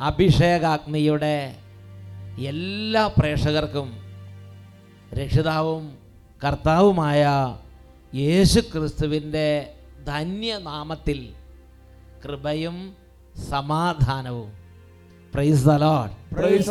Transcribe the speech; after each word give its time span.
അഭിഷേകാഗ്നിയുടെ 0.00 1.54
എല്ലാ 2.38 3.06
പ്രേക്ഷകർക്കും 3.18 3.88
രക്ഷിതാവും 5.14 5.92
കർത്താവുമായ 6.46 7.22
യേശു 8.14 8.60
ക്രിസ്തുവിന്റെ 8.60 9.46
ധന്യനാമത്തിൽ 10.06 11.20
കൃപയും 12.24 12.76
സമാധാനവും. 13.50 14.50
പ്രൈസ്. 16.32 16.70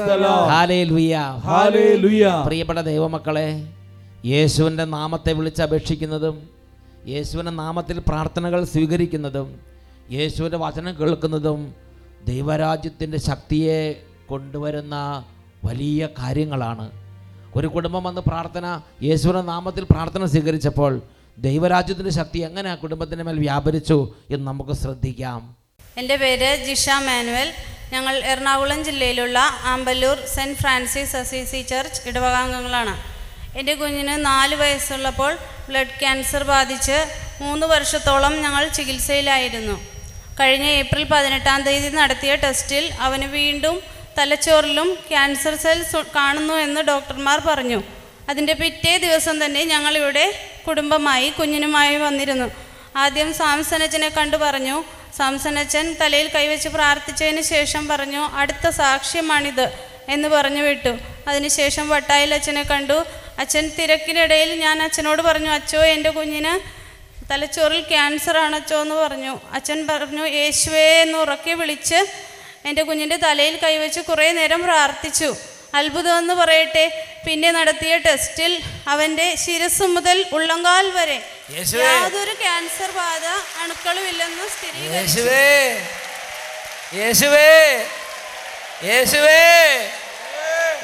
പ്രിയപ്പെട്ട 2.46 2.80
ദൈവമക്കളെ 2.80 3.50
യേശുവിന്റെ 4.26 4.86
നാമത്തെ 4.86 5.34
വിളിച്ചപേക്ഷിക്കുന്നതും 5.34 6.59
യേശുവിന്റെ 7.07 7.52
നാമത്തിൽ 7.52 8.00
പ്രാർത്ഥനകൾ 8.00 8.63
സ്വീകരിക്കുന്നതും 8.63 9.59
യേശുവിന്റെ 10.11 10.57
വചനം 10.57 10.99
കേൾക്കുന്നതും 10.99 11.76
ദൈവരാജ്യത്തിന്റെ 12.27 13.17
ശക്തിയെ 13.17 14.03
കൊണ്ടുവരുന്ന 14.30 15.26
വലിയ 15.66 16.07
കാര്യങ്ങളാണ്. 16.20 16.91
ഒരു 17.55 17.67
കുടുംബം 17.67 18.04
വന്ന് 18.04 18.21
പ്രാർത്ഥന 18.21 18.81
യേശുവിന്റെ 19.04 19.41
നാമത്തിൽ 19.41 19.84
പ്രാർത്ഥന 19.84 20.26
സ്വീകരിച്ചപ്പോൾ 20.26 21.02
ദൈവരാജ്യത്തിന്റെ 21.38 22.12
ശക്തി 22.12 22.40
എങ്ങനെ 22.40 22.70
ആ 22.70 22.76
കുടുംബത്തിന്റെ 22.76 23.23
മേൽ 23.23 23.40
വ്യാപരിച്ചു 23.40 24.13
എന്ന് 24.31 24.48
നമുക്ക് 24.48 24.71
ശ്രദ്ധിക്കാം. 24.71 25.55
എന്റെ 25.98 26.16
പേര് 26.16 26.66
ജിഷ 26.66 26.90
മാനുവൽ. 26.90 27.54
ഞങ്ങൾ 27.93 28.18
എറണാകുളം 28.18 28.84
ജില്ലയിലുള്ള 28.84 29.40
Amballur 29.63 30.18
Saint 30.35 30.59
Francis 30.59 31.16
Assisi 31.16 31.62
church 31.62 32.09
ഇടവകാംഗങ്ങളാണ്. 32.09 33.19
എന്റെ 33.58 33.73
കുഞ്ഞിന് 33.73 34.26
നാല് 34.26 34.55
വയസ്സുള്ളപ്പോൾ 34.55 35.38
ബ്ലഡ് 35.70 35.99
ക്യാൻസർ 35.99 36.44
ബാധിച്ച് 36.44 36.98
മൂന്ന് 37.41 37.67
വർഷത്തോളം 37.67 38.41
ഞങ്ങൾ 38.41 38.67
ചികിത്സയിലായിരുന്നു. 38.67 39.76
കഴിഞ്ഞ 40.40 40.63
ഏപ്രിൽ 40.63 41.03
പതിനെട്ടാം 41.03 41.62
തീയതി 41.62 41.95
നടത്തിയ 41.95 42.35
ടെസ്റ്റിൽ 42.35 42.93
അവന് 42.99 43.26
വീണ്ടും 43.26 43.82
തലച്ചോറിലും 44.18 44.93
ക്യാൻസർ 45.09 45.55
സെൽസ് 45.55 45.96
കാണുന്നു 46.15 46.54
എന്ന് 46.54 46.82
ഡോക്ടർമാർ 46.82 47.40
പറഞ്ഞു. 47.40 47.84
അതിന്റെ 48.29 48.54
പിറ്റേ 48.54 48.98
ദിവസം 48.98 49.46
തന്നെ 49.46 49.63
ഞങ്ങളിവിടെ 49.63 50.52
കുടുംബമായി 50.68 51.29
കുഞ്ഞിനുമായി 51.29 51.96
വന്നിരുന്നു. 51.96 52.52
ആദ്യം 52.96 53.34
സാംസനച്ചനെ 53.34 54.09
കണ്ടു 54.09 54.37
പറഞ്ഞു. 54.37 54.84
സാംസനച്ചൻ 55.18 55.96
തലയിൽ 56.02 56.27
കൈവച്ച് 56.35 56.70
പ്രാർത്ഥിച്ചതിന് 56.70 57.41
ശേഷം 57.41 57.87
പറഞ്ഞു 57.87 58.29
അടുത്ത 58.34 58.70
സാക്ഷ്യമാണിത് 58.70 59.74
എന്ന് 60.09 60.27
പറഞ്ഞു 60.27 60.62
വിട്ടു. 60.62 60.98
അതിനുശേഷം 61.27 61.90
വട്ടായിൽ 61.90 62.34
അച്ഛനെ 62.34 62.63
കണ്ടു. 62.63 63.05
അച്ഛൻ 63.40 63.71
തിരക്കിനിടയിൽ 63.79 64.53
ഞാൻ 64.53 64.84
അച്ഛനോട് 64.84 65.22
പറഞ്ഞു 65.22 65.50
അച്ഛോ 65.50 65.84
എന്റെ 65.84 66.09
കുഞ്ഞിന് 66.09 66.53
തലച്ചോറിൽ 67.31 67.81
ക്യാൻസർ 67.81 68.38
ആണ് 68.38 68.56
അച്ചോ 68.56 68.81
എന്ന് 68.81 68.96
പറഞ്ഞു. 68.96 69.40
അച്ഛൻ 69.53 69.88
പറഞ്ഞു 69.88 70.25
യേശുവേ 70.25 71.01
എന്ന് 71.01 71.18
ഉറക്കെ 71.18 71.53
വിളിച്ച് 71.53 71.96
എന്റെ 72.66 72.84
കുഞ്ഞിന്റെ 72.84 73.16
തലയിൽ 73.16 73.57
കൈവച്ച് 73.63 74.00
കുറേ 74.00 74.31
നേരം 74.31 74.63
പ്രാർത്ഥിച്ചു. 74.63 75.35
അത്ഭുതമെന്ന് 75.75 76.34
പറയട്ടെ. 76.34 77.06
പിന്നെ 77.28 77.51
നടത്തിയ 77.51 77.97
ടെസ്റ്റിൽ 77.97 78.62
അവന്റെ 78.88 79.35
ശിരസ് 79.35 79.84
മുതൽ 79.84 80.25
ഉള്ളങ്കാൽ 80.34 80.91
വരെ 80.91 81.22
യാതൊരു 81.79 82.34
ക്യാൻസർ 82.34 82.91
ബാധ 82.91 83.25
അണുക്കളും 83.63 84.07
ഇല്ലെന്ന് 84.07 84.50
സ്ഥിരീകരിച്ചു. 84.50 85.19
യേശുവേ. 85.19 85.78
യേശുവേ. 87.03 87.51
യേശുവേ. 88.84 89.41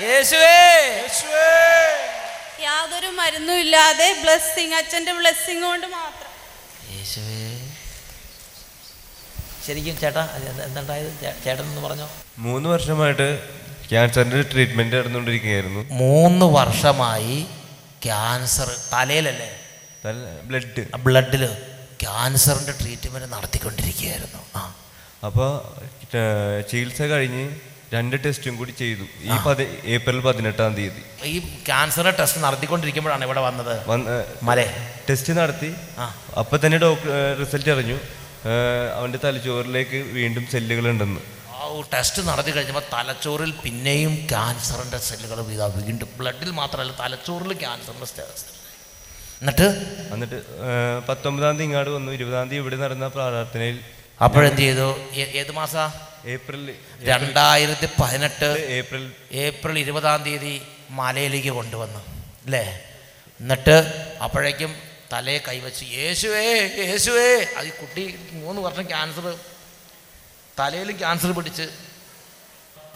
യേശുവേ. 0.08 2.05
യാതൊരു 2.61 3.08
മരുന്നും 3.08 3.59
ഇല്ലാതെ 3.59 4.20
ബ്ലെസ്സിങ് 4.22 4.73
അച്ഛന്റെ 4.73 5.14
ബ്ലെസ്സിങ് 5.14 5.64
കൊണ്ട് 5.64 5.88
മാത്രം. 5.88 6.36
യേശുവേ. 6.97 7.72
ശരിക്കും 9.67 10.00
ചേട്ടാ 10.00 10.30
എന്തായത് 10.66 11.08
എന്താ- 11.08 11.44
ചേട്ടൻ 11.44 11.64
എന്ന് 11.64 11.81
പറഞ്ഞോ. 11.81 12.09
മൂന്ന് 12.38 12.70
വർഷമായിട്ട് 12.70 13.50
ക്യാൻസറിന്റെ 13.89 14.42
ട്രീറ്റ്മെന്റ് 14.42 14.95
നടന്നുകൊണ്ടിരിക്കുകയായിരുന്നു. 14.95 15.90
മൂന്ന് 15.90 16.46
വർഷമായി 16.46 17.46
ക്യാൻസർ 18.03 18.75
തലയിലല്ലേ? 18.94 19.62
ബ്ലഡ് 20.44 20.96
ബ്ലഡിൽ 20.96 21.46
ക്യാൻസറിന്റെ 22.01 22.72
ട്രീറ്റ്മെന്റ് 22.72 23.34
നടത്തിക്കൊണ്ടിരിക്കുകയായിരുന്നു. 23.34 24.40
ആ. 24.56 24.75
അപ്പോൾ 25.25 25.75
ചികിത്സ 26.72 27.01
കഴിഞ്ഞ് 27.01 27.56
രണ്ട് 27.94 28.16
ടെസ്റ്റും 28.25 28.57
കൂടി 28.57 28.72
ചെയ്തു. 28.72 29.06
ഈ 29.22 29.35
പതി 29.46 29.66
ഏപ്രിൽ 29.85 30.19
പതിനെട്ടാം 30.19 30.75
തീയതി. 30.75 31.01
ഈ 31.23 31.40
ക്യാൻസറിന്റെ 31.40 32.18
ടെസ്റ്റ് 32.19 32.41
നടത്തിക്കൊണ്ടിരിക്കുമ്പോഴാണ് 32.44 33.25
ഇവിടെ 33.25 33.41
വന്നത്. 33.41 33.90
വന്ന് 33.90 34.25
മലേ. 34.44 34.66
ടെസ്റ്റ് 35.09 35.34
നടത്തി. 35.34 35.75
അപ്പൊ 36.40 36.57
തന്നെ 36.66 36.78
ഡോക്ടർ 36.78 37.12
റിസൾട്ട് 37.41 37.69
അറിഞ്ഞു. 37.69 37.97
അവന്റെ 38.97 39.19
തലച്ചോറിലേക്ക് 39.24 39.97
വീണ്ടും 40.18 40.47
സെല്ലുകൾ 40.51 40.88
ഉണ്ടെന്ന്. 40.90 41.22
ടെസ്റ്റ് 41.94 42.22
നടത്തി 42.28 42.51
കഴിഞ്ഞപ്പോൾ 42.51 42.84
തലച്ചോറിൽ 42.94 43.51
പിന്നെയും 43.63 44.28
ക്യാൻസറിന്റെ 44.31 44.97
സെല്ലുകൾ 44.97 45.41
വീണ്ടും. 45.41 46.09
ബ്ലഡിൽ 46.18 46.51
മാത്രമല്ല 46.51 46.94
തലച്ചോറിൽ 47.00 47.53
ക്യാൻസറിന്റെ 47.53 48.07
എന്നിട്ട്? 49.41 49.68
എന്നിട്ട് 50.13 50.38
പത്തൊമ്പതാം 51.09 51.53
തീയതി 51.53 51.63
ഇങ്ങാട് 51.63 51.90
വന്നു. 51.90 52.12
ഇരുപതാം 52.12 52.50
തീയതി 52.50 52.62
ഇവിടെ 52.63 52.78
നടന്ന 52.84 53.07
പ്രാർത്ഥനയിൽ 53.07 53.79
അപ്പോഴെന്ത് 54.24 54.62
ചെയ്തു? 54.62 54.88
ഏത് 55.41 55.51
മാസാ? 55.51 55.85
ഏപ്രിൽ 56.25 56.62
രണ്ടായിരത്തി 57.03 57.88
പതിനെട്ട് 58.00 58.50
ഏപ്രിൽ 58.78 59.03
ഏപ്രിൽ 59.44 59.75
ഇരുപതാം 59.80 60.19
തീയതി 60.24 60.53
മലയിലേക്ക് 60.91 61.52
കൊണ്ടുവന്നു 61.52 62.02
അല്ലേ? 62.46 62.66
എന്നിട്ട് 63.40 63.75
അപ്പോഴേക്കും 64.22 64.72
തലയെ 65.13 65.40
കൈവച്ച് 65.47 65.84
യേശുവേ 65.96 66.46
യേശുവേ! 66.84 67.30
അത് 67.58 67.68
കുട്ടി 67.81 68.03
മൂന്ന് 68.40 68.62
വർഷം 68.62 68.86
ക്യാൻസർ 68.88 69.25
തലയിലും 70.58 70.96
ക്യാൻസർ 70.97 71.31
പിടിച്ച്. 71.31 71.66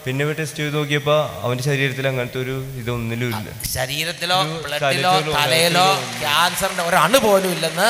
പിന്നെ 0.03 0.23
ടെസ്റ്റ് 0.33 0.59
ചെയ്ത് 0.59 0.75
നോക്കിയപ്പോ 0.75 1.15
അവന്റെ 1.43 1.63
ശരീരത്തിൽ 1.63 2.05
അങ്ങനത്തെ 2.07 2.39
ഒരു 2.39 2.53
ഇതൊന്നിലും 2.81 3.29
ഇല്ല. 3.31 3.49
ശരീരത്തിലോ 3.73 4.37
ബ്ലഡിലോ 4.65 5.11
തലയിലോ 5.35 5.85
ഒന്നും 5.87 6.05
ഒരു 6.05 6.19
ക്യാൻസറിന്റെ 6.21 6.83
ഒരണു 6.89 7.19
പോലും 7.25 7.51
ഇല്ലെന്ന് 7.55 7.89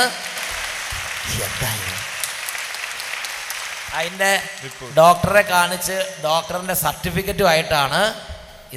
എന്തായി? 1.46 1.86
അതിന്റെ 3.98 4.32
ഡോക്ടറെ 4.98 5.42
കാണിച്ച് 5.42 5.98
ഡോക്ടറിന്റെ 6.24 6.76
സർട്ടിഫിക്കറ്റുമായിട്ടാണ് 6.86 8.02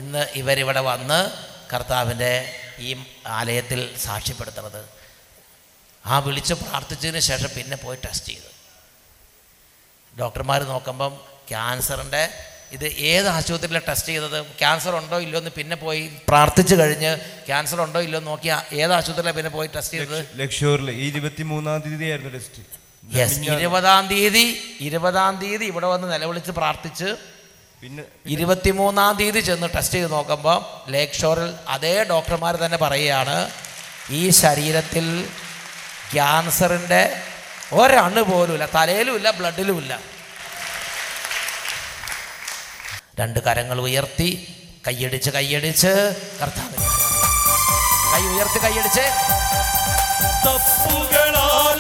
ഇന്ന് 0.00 0.22
ഇവരിവിടെ 0.40 0.82
വന്ന് 0.90 1.20
കർത്താവിന്റെ 1.72 2.32
ഈ 2.78 2.90
ആലയത്തിൽ 3.26 3.80
സാക്ഷ്യപ്പെടുത്തുന്നത്. 4.06 4.82
ആ 6.04 6.18
വിളിച്ച് 6.18 6.54
പ്രാർത്ഥിച്ചതിന് 6.54 7.20
ശേഷം 7.30 7.50
പിന്നെ 7.56 7.76
പോയി 7.76 7.98
ടെസ്റ്റ് 8.06 8.32
ചെയ്തു. 8.32 8.50
ഡോക്ടർമാർ 10.20 10.62
നോക്കുമ്പം 10.72 11.12
ക്യാൻസറിന്റെ 11.48 12.22
ഇത് 12.76 12.86
ഏത് 13.10 13.26
ആശുപത്രിയിലാണ് 13.28 13.86
ടെസ്റ്റ് 13.86 14.12
ചെയ്തത്? 14.12 14.38
ക്യാൻസർ 14.60 14.94
ഉണ്ടോ 15.00 15.16
ഇല്ലയോ 15.24 15.40
എന്ന് 15.42 15.50
പിന്നെ 15.58 15.76
പോയി 15.76 16.02
പ്രാർത്ഥിച്ചു 16.28 16.74
കഴിഞ്ഞ് 16.74 17.10
ക്യാൻസർ 17.48 17.80
ഉണ്ടോ 17.86 18.00
ഇല്ലയോ 18.06 18.20
നോക്കി 18.30 18.48
ഏത് 18.82 18.92
ആശുപത്രിയിലാണ് 18.98 19.36
പിന്നെ 19.36 19.50
പോയി 19.50 19.68
ടെസ്റ്റ് 19.76 19.98
ചെയ്തത്? 19.98 20.20
ലക്ഷോറിൽ 20.42 20.90
ഇരുപത്തി 21.08 21.42
മൂന്നാം 21.42 21.80
തീയതി 21.86 22.04
ആയിരുന്നു 22.04 22.32
ടെസ്റ്റ്. 22.36 22.62
യെസ് 23.04 23.38
ഇരുപതാം 23.54 24.02
തീയതി 24.08 24.44
ഇരുപതാം 24.80 25.32
തീയതി 25.40 25.64
ഇവിടെ 25.64 25.86
വന്ന് 25.86 26.12
നിലവിളിച്ച് 26.12 26.52
പ്രാർത്ഥിച്ച് 26.52 27.08
പിന്നെ 27.82 28.02
ഇരുപത്തിമൂന്നാം 28.26 29.16
തീയതി 29.18 29.40
ചെന്ന് 29.40 29.68
ടെസ്റ്റ് 29.74 29.98
ചെയ്ത് 29.98 30.12
നോക്കുമ്പോൾ 30.12 30.58
ലേക്ക് 30.90 31.12
ഷോറിൽ 31.12 31.50
അതേ 31.68 31.94
ഡോക്ടർമാർ 32.10 32.56
തന്നെ 32.56 32.76
പറയുകയാണ് 32.76 33.36
ഈ 34.10 34.30
ശരീരത്തിൽ 34.40 35.06
ക്യാൻസറിന്റെ 36.12 37.02
ഒരണു 37.72 38.22
പോലുമില്ല 38.22 38.66
തലയിലും 38.74 39.14
ഇല്ല 39.16 39.28
ബ്ലഡിലും 39.30 39.76
ഇല്ല. 39.78 39.92
രണ്ട് 43.18 43.38
കരങ്ങൾ 43.46 43.78
ഉയർത്തി 43.80 44.28
കൈയടിച്ച് 44.86 45.30
കൈയടിച്ച് 45.30 45.92
കർത്താവ്. 46.40 46.76
കൈ 48.12 48.22
ഉയർത്തി 48.32 48.60
കൈയടിച്ച്. 48.64 49.04
തപ്പുകളാലെ 50.44 51.71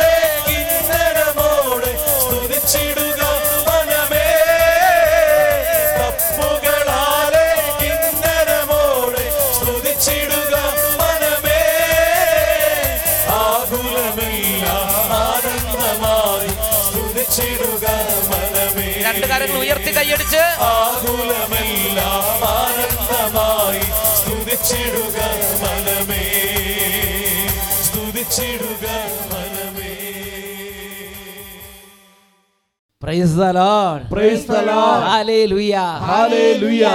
മനമേ. 18.30 19.02
രണ്ട് 19.04 19.26
കരങ്ങൾ 19.26 19.58
ഉയർത്തി 19.58 19.96
കൈയടിച്ച്. 19.96 20.36
ആകുലമില്ല 20.60 22.00
ആനന്ദമായി 22.44 23.80
സ്തുതിച്ചിടുക 24.16 25.18
മനമേ. 25.62 26.24
സ്തുതിച്ചിടുക 27.82 28.86
മനമേ. 29.32 29.92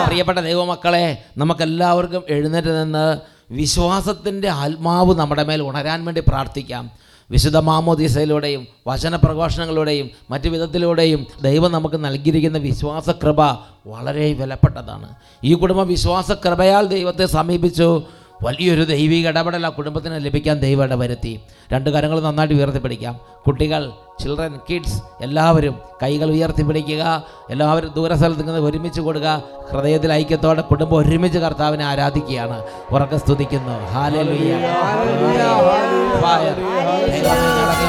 പ്രിയപ്പെട്ട 0.08 0.40
ദൈവമക്കളെ 0.40 1.24
നമുക്കെല്ലാവർക്കും 1.38 2.24
എഴുന്നേറ്റ് 2.30 2.84
നിന്ന് 2.84 3.18
വിശ്വാസത്തിന്റെ 3.52 4.50
ആത്മാവ് 4.50 5.16
നമ്മുടെ 5.16 5.44
മേൽ 5.44 5.62
ഉണരാൻ 5.62 6.06
വേണ്ടി 6.06 6.24
പ്രാർത്ഥിക്കാം. 6.28 7.07
വിശുദ്ധ 7.32 7.58
മാമോദീസയിലൂടെയും 7.58 8.68
വചനപ്രഘോഷണങ്ങളിലൂടെയും 8.88 10.10
മറ്റു 10.30 10.50
വിധത്തിലൂടെയും 10.50 11.28
ദൈവം 11.42 11.72
നമുക്ക് 11.72 12.06
നൽകിയിരിക്കുന്ന 12.06 12.58
വിശ്വാസകൃപ 12.58 13.42
വളരെ 13.88 14.34
വിലപ്പെട്ടതാണ്. 14.34 15.10
ഈ 15.44 15.54
കുടുംബം 15.54 15.88
വിശ്വാസകൃപയാൽ 15.88 16.86
ദൈവത്തെ 16.86 17.26
സമീപിച്ചു. 17.26 18.04
വലിയൊരു 18.44 18.84
ദൈവിക 18.84 19.28
ഇടപെടൽ 19.28 19.66
ആ 19.66 19.70
കുടുംബത്തിന് 19.70 20.26
ലഭിക്കാൻ 20.26 20.60
ദൈവം 20.60 20.84
ഇടവരുത്തി 20.84 21.42
രണ്ട് 21.74 21.90
കരങ്ങൾ 21.90 22.20
നന്നായിട്ട് 22.20 22.56
ഉയർത്തിപ്പിടിക്കാം 22.56 23.20
കുട്ടികൾ 23.48 23.92
ചിൽഡ്രൻ 24.22 24.54
കിഡ്സ് 24.70 25.00
എല്ലാവരും 25.22 25.76
കൈകൾ 26.04 26.30
ഉയർത്തിപ്പിടിക്കുക 26.32 27.24
എല്ലാവരും 27.50 27.92
ദൂരസ്ഥലത്ത് 27.96 28.48
നിന്ന് 28.48 28.62
ഒരുമിച്ച് 28.62 29.02
കൊടുക്കുക 29.02 29.44
ഹൃദയത്തിൽ 29.72 30.14
ഐക്യത്തോടെ 30.14 30.62
കുടുംബം 30.62 30.98
ഒരുമിച്ച് 30.98 31.40
കർത്താവിനെ 31.40 31.86
ആരാധിക്കുകയാണ്. 31.86 32.64
ഉറക്കെ 32.92 33.18
സ്തുതിക്കുന്നു. 33.18 33.76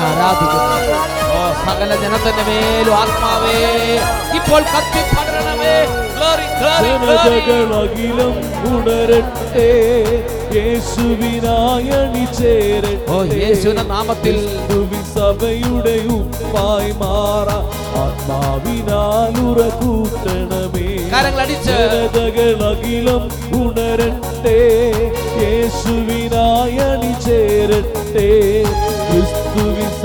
ആരാധിക്കുന്നു 0.09 0.75
സകല 1.67 1.91
ജനത്തിന്റെ 2.03 2.43
മേലും 2.49 2.95
ആത്മാവേ 2.95 3.57
ഇപ്പോൾ 4.39 4.61
കത്തി 4.75 5.03
പടരണമേ. 5.17 6.08
ജനതകളകിലം 6.19 8.35
ഉണരട്ടെ. 8.75 9.71
യേശുവിനായണി 10.55 12.35
ചേരട്ടെ. 12.35 13.13
നാമത്തിൽ. 13.83 14.49
സഭയുടെ 15.15 15.91
ഉപ്പായി 15.91 16.93
മാറ. 16.93 17.49
ആത്മാവിനാലുറ 17.99 19.69
കൂട്ടണമേ 19.69 21.09
ജനതകളകിലം 21.65 23.31
ഉണരട്ടെ. 23.63 24.59
യേശുവിനായണി 25.43 27.25
ചേരട്ടെ. 27.25 28.65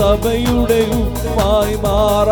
സഭയുടെ 0.04 0.74
ഉപ്പായി 0.74 1.76
മാറ. 1.76 2.30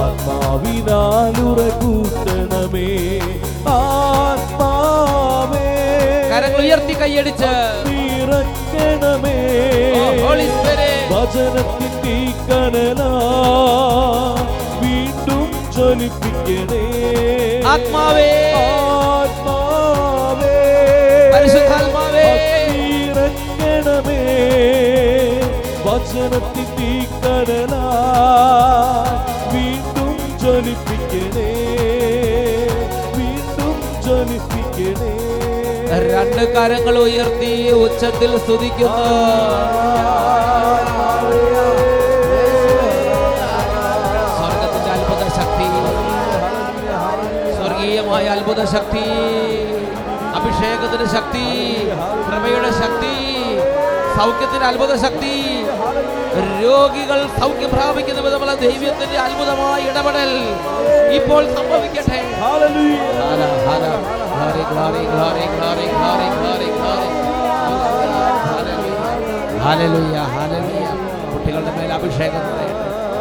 ആത്മാവിനാലുറ 0.00 1.80
കൂട്ടണമേ 1.80 2.90
ആത്മാവേ. 3.68 5.66
കരങ്ങൾ 6.30 6.60
ഉയർത്തി 6.60 6.92
കൈയടിച്ച്. 6.92 7.52
നിറക്കണമേ. 7.88 9.36
വചനത്തിൻ 11.10 12.04
തീക്കനല 12.04 13.00
വീണ്ടും 14.80 15.72
ജ്വലിപ്പിക്കണേ. 15.72 16.84
ആത്മാവേ. 17.66 18.52
ആത്മാവേ. 18.52 20.56
പരിശുദ്ധാത്മാവേ. 21.34 22.19
വചനത്തിൻ 25.90 26.76
തീക്കടല 26.76 27.74
വീണ്ടും 29.52 30.38
ജ്വലിപ്പിക്കണേ. 30.38 31.52
വീണ്ടും 33.16 34.02
ജ്വലിപ്പിക്കണേ. 34.02 35.16
രണ്ട് 36.14 36.54
കരങ്ങൾ 36.54 36.98
ഉയർത്തി 36.98 37.72
ഉച്ചത്തിൽ 37.72 38.38
സ്തുതിക്കുന്നു. 38.38 39.06
സ്വർഗത്തിന്റെ 44.36 44.90
അത്ഭുത 44.90 45.28
ശക്തി. 45.28 45.68
സ്വർഗീയമായ 47.56 48.26
അത്ഭുത 48.26 48.64
ശക്തി. 48.64 49.04
അഭിഷേകത്തിന്റെ 50.34 51.12
ശക്തി. 51.12 51.74
കൃപയുടെ 52.26 52.70
ശക്തി. 52.70 53.16
സൗഖ്യത്തിന്റെ 54.18 54.66
അത്ഭുത 54.66 54.96
ശക്തി. 54.96 55.49
രോഗികൾ 56.62 57.20
സൗഖ്യം 57.38 57.70
പ്രാപിക്കുന്ന 57.70 58.20
വിധമുള്ള 58.20 58.52
ദൈവത്തിന്റെ 58.54 59.18
അത്ഭുതമായ 59.18 59.80
ഇടപെടൽ 59.90 60.32
ഇപ്പോൾ 61.18 61.42
സംഭവിക്കട്ടെ. 61.56 62.20
കുട്ടികളുടെ 71.32 71.72
മേൽ 71.76 71.92
അഭിഷേകം 71.92 72.44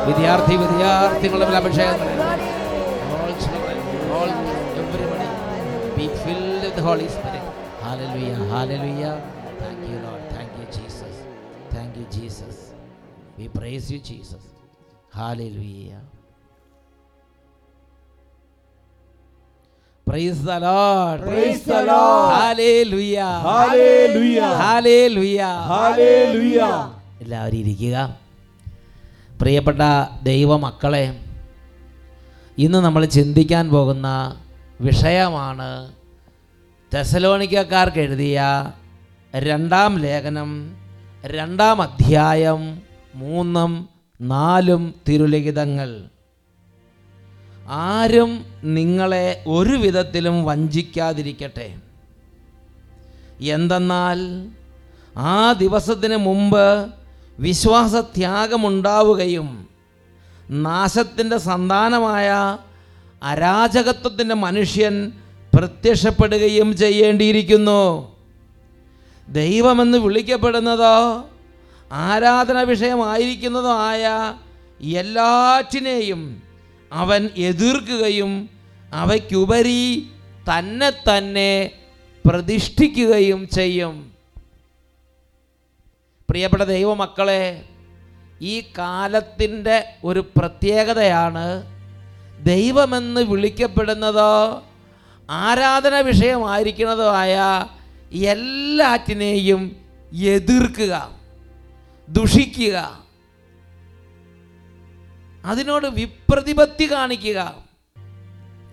വിദ്യാർത്ഥി 0.08 0.56
വിദ്യാർത്ഥികളുടെ 0.56 1.46
മേൽ 1.46 1.58
അഭിഷേകം 1.58 2.00
Hallelujah, 7.82 8.36
hallelujah. 8.48 9.16
Thank 9.60 9.90
you, 9.90 9.98
Lord. 10.00 10.22
Thank 10.30 10.52
you, 10.60 10.66
Jesus. 10.68 11.16
Thank 11.72 11.98
you, 11.98 12.06
Jesus. 12.12 12.69
We 13.40 13.48
praise 13.58 13.92
you 13.94 13.98
Jesus 13.98 14.50
ഹാലിയ 15.16 15.92
praise 20.08 20.40
the 20.40 20.54
Lord 20.64 21.22
praise 21.22 21.66
the 21.66 21.80
Lord 21.82 22.32
hallelujah 22.36 23.18
hallelujah 23.48 24.40
hallelujah 24.62 25.42
hallelujah 25.72 26.60
എല്ലാവരും 27.22 27.58
ഇരിക്കുക. 27.58 27.96
പ്രിയപ്പെട്ട 29.40 29.82
ദൈവമക്കളെ 30.24 31.06
ഇന്ന് 32.58 32.78
നമ്മൾ 32.78 33.06
ചിന്തിക്കാൻ 33.06 33.70
പോകുന്ന 33.70 34.08
വിഷയമാണ് 34.82 35.70
തെസലോണിക്കക്കാർക്ക് 36.94 37.98
എഴുതിയ 37.98 38.40
രണ്ടാം 39.34 39.96
ലേഖനം 39.98 40.50
രണ്ടാം 41.26 41.82
അധ്യായം 41.82 42.62
മൂന്നും 43.16 43.90
നാലും 44.22 44.96
തിരുലിഖിതങ്ങൾ. 45.08 46.04
ആരും 47.68 48.46
നിങ്ങളെ 48.64 49.44
ഒരു 49.48 49.70
വിധത്തിലും 49.70 50.46
വഞ്ചിക്കാതിരിക്കട്ടെ. 50.46 51.76
എന്തെന്നാൽ 53.42 54.48
ആ 55.18 55.52
ദിവസത്തിന് 55.52 56.18
മുമ്പ് 56.18 56.94
വിശ്വാസത്യാഗമുണ്ടാവുകയും 57.40 59.68
നാശത്തിന്റെ 60.50 61.38
സന്താനമായ 61.38 62.58
അരാജകത്വത്തിന്റെ 63.24 64.36
മനുഷ്യൻ 64.36 65.12
പ്രത്യക്ഷപ്പെടുകയും 65.56 66.78
ചെയ്യേണ്ടിയിരിക്കുന്നു. 66.78 68.16
ദൈവമെന്ന് 69.30 69.98
വിളിക്കപ്പെടുന്നതോ 69.98 71.29
ആരാധന 71.92 72.62
വിഷയമായിരിക്കുന്നതുമായ 72.62 74.34
എല്ലാറ്റിനെയും 74.82 76.44
അവൻ 76.94 77.30
എതിർക്കുകയും 77.38 78.50
അവയ്ക്കുപരി 78.94 80.10
തന്നെ 80.50 80.90
തന്നെ 80.90 81.72
പ്രതിഷ്ഠിക്കുകയും 82.30 83.48
ചെയ്യും. 83.48 84.14
പ്രിയപ്പെട്ട 86.30 86.64
ദൈവമക്കളെ 86.64 87.66
ഈ 88.42 88.62
കാലത്തിന്റെ 88.78 89.84
ഒരു 90.04 90.26
പ്രത്യേകതയാണ് 90.38 91.64
ദൈവമെന്ന് 92.46 93.22
വിളിക്കപ്പെടുന്നത് 93.22 94.62
ആരാധന 95.30 96.00
വിഷയമായിരിക്കുന്നതോ 96.00 97.12
ആയ 97.12 97.66
എല്ലാറ്റിനെയും 98.14 99.76
എതിർക്കുക. 100.14 101.19
ദുഷിക്കുക. 102.10 103.06
അതിനോട് 105.46 105.88
വിപ്രതിപത്തി 105.88 106.92
കാണിക്കുക. 106.92 107.64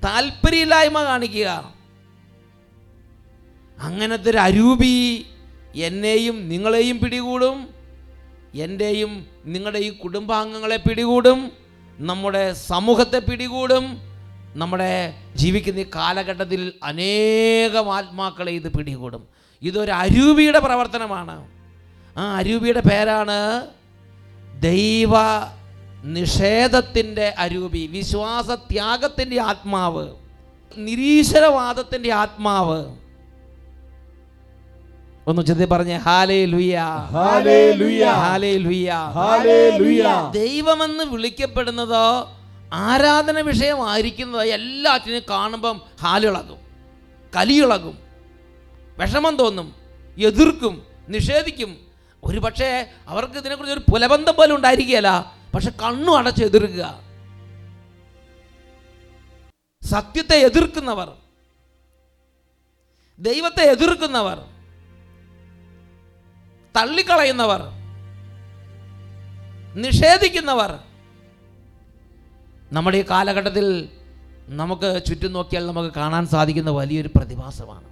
താല്പര്യമില്ലായ്മ 0.04 1.04
കാണിക്കുക. 1.04 1.74
അങ്ങനത്തെ 3.78 4.30
ഒരു 4.30 4.38
അരൂപി 4.38 5.26
എന്നെയും 5.74 6.48
നിങ്ങളെയും 6.48 6.98
പിടികൂടും. 6.98 7.68
എന്റെയും 8.54 9.26
നിങ്ങളുടെ 9.44 9.78
ഈ 9.78 9.90
കുടുംബാംഗങ്ങളെ 9.90 10.76
പിടികൂടും. 10.76 11.52
നമ്മുടെ 11.98 12.52
സമൂഹത്തെ 12.52 13.18
പിടികൂടും. 13.18 13.98
നമ്മുടെ 14.54 15.14
ജീവിക്കുന്ന 15.36 15.80
ഈ 15.80 15.86
കാലഘട്ടത്തിൽ 15.94 16.72
അനേകം 16.82 17.96
ആത്മാക്കളെ 17.96 18.52
ഇത് 18.52 18.72
പിടികൂടും. 18.72 19.28
ഇതൊരു 19.62 19.90
അരൂപിയുടെ 19.90 20.58
പ്രവർത്തനമാണ്. 20.58 21.55
ആ 22.16 22.26
അരൂപിയുടെ 22.36 22.82
പേരാണ് 22.82 23.38
ദൈവ 24.62 25.14
നിഷേധത്തിന്റെ 26.16 27.26
അരൂപി 27.44 27.82
വിശ്വാസത്യാഗത്തിന്റെ 27.92 29.38
ആത്മാവ് 29.46 30.04
നിരീശ്വരവാദത്തിന്റെ 30.76 32.10
ആത്മാവ് 32.16 32.78
ഒന്ന് 35.26 35.42
ചെത്തി 35.42 35.66
പറഞ്ഞേ 35.70 35.96
ഹാലേ 36.04 36.40
ലുയ 36.50 36.74
Hallelujah. 37.14 38.12
ഹാലേ 38.18 38.52
ലുയ 38.64 38.88
Hallelujah. 39.16 40.16
ദൈവമെന്ന് 40.36 41.04
വിളിക്കപ്പെടുന്നതോ 41.14 42.06
ആരാധന 42.84 43.38
വിഷയമായിരിക്കുന്നതോ 43.48 44.44
എല്ലാറ്റിനും 44.56 45.24
കാണുമ്പം 45.28 45.76
ഹാലിളകും 46.04 46.60
കലിയിളകും 47.32 47.96
വിഷമം 48.98 49.34
തോന്നും 49.36 49.68
എതിർക്കും 50.22 50.74
നിഷേധിക്കും 51.08 51.72
ഒരു 52.26 52.38
പക്ഷേ 52.38 52.86
അവർക്ക് 53.08 53.38
ഇതിനെക്കുറിച്ച് 53.38 53.78
ഒരു 53.78 53.92
പുലബന്ധം 53.92 54.34
പോലും 54.34 54.56
ഉണ്ടായിരിക്കുകയല്ല. 54.56 55.36
പക്ഷെ 55.54 55.70
കണ്ണു 55.70 56.12
അടച്ച് 56.12 56.44
എതിർക്കുക. 56.44 57.00
സത്യത്തെ 59.82 60.36
എതിർക്കുന്നവർ. 60.36 61.12
ദൈവത്തെ 63.18 63.62
എതിർക്കുന്നവർ. 63.62 64.38
തള്ളിക്കളയുന്നവർ. 66.76 67.62
നിഷേധിക്കുന്നവർ. 69.74 70.78
നമ്മുടെ 72.72 72.98
ഈ 72.98 73.04
കാലഘട്ടത്തിൽ 73.10 73.88
നമുക്ക് 74.48 75.02
ചുറ്റും 75.06 75.32
നോക്കിയാൽ 75.32 75.66
നമുക്ക് 75.66 75.94
കാണാൻ 75.94 76.26
സാധിക്കുന്ന 76.26 76.70
വലിയൊരു 76.70 77.10
പ്രതിഭാസമാണ്. 77.16 77.84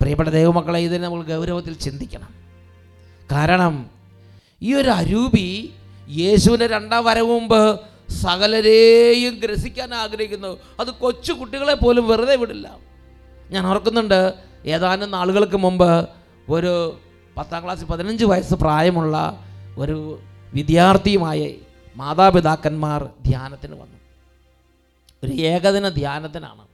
പ്രിയപ്പെട്ട 0.00 0.28
ദൈവമക്കളെ 0.28 0.80
ഇതിനെ 0.80 1.04
നമ്മൾ 1.04 1.22
ഗൗരവത്തിൽ 1.22 1.74
ചിന്തിക്കണം. 1.74 2.39
കാരണം 3.32 3.90
ഈ 4.62 4.74
ഒരു 4.74 4.88
അരൂപി 4.88 5.74
യേശുവിന്റെ 6.08 6.66
രണ്ടാം 6.66 7.04
വരവ് 7.04 7.26
മുമ്പ് 7.26 7.80
സകലരെയും 8.10 9.34
ഗ്രസിക്കാൻ 9.34 9.94
ആഗ്രഹിക്കുന്നു. 9.94 10.58
അത് 10.80 10.90
കൊച്ചു 10.90 11.32
കുട്ടികളെ 11.32 11.74
പോലും 11.74 12.08
വെറുതെ 12.08 12.36
വിടില്ല. 12.36 12.78
ഞാൻ 13.50 13.66
ഓർക്കുന്നുണ്ട് 13.66 14.34
ഏതാനും 14.66 15.10
നാളുകൾക്ക് 15.10 15.56
മുമ്പ് 15.56 16.08
ഒരു 16.48 16.98
പത്താം 17.36 17.64
ക്ലാസ് 17.64 17.84
പതിനഞ്ച് 17.84 18.24
വയസ്സ് 18.24 18.54
പ്രായമുള്ള 18.54 19.44
ഒരു 19.78 20.20
വിദ്യാർത്ഥിയുമായി 20.54 21.60
മാതാപിതാക്കന്മാർ 21.96 23.04
ധ്യാനത്തിന് 23.04 23.72
വന്നു. 23.72 23.98
ഒരു 25.24 25.32
ഏകദിന 25.32 25.88
ധ്യാനത്തിനാണ്. 25.88 26.64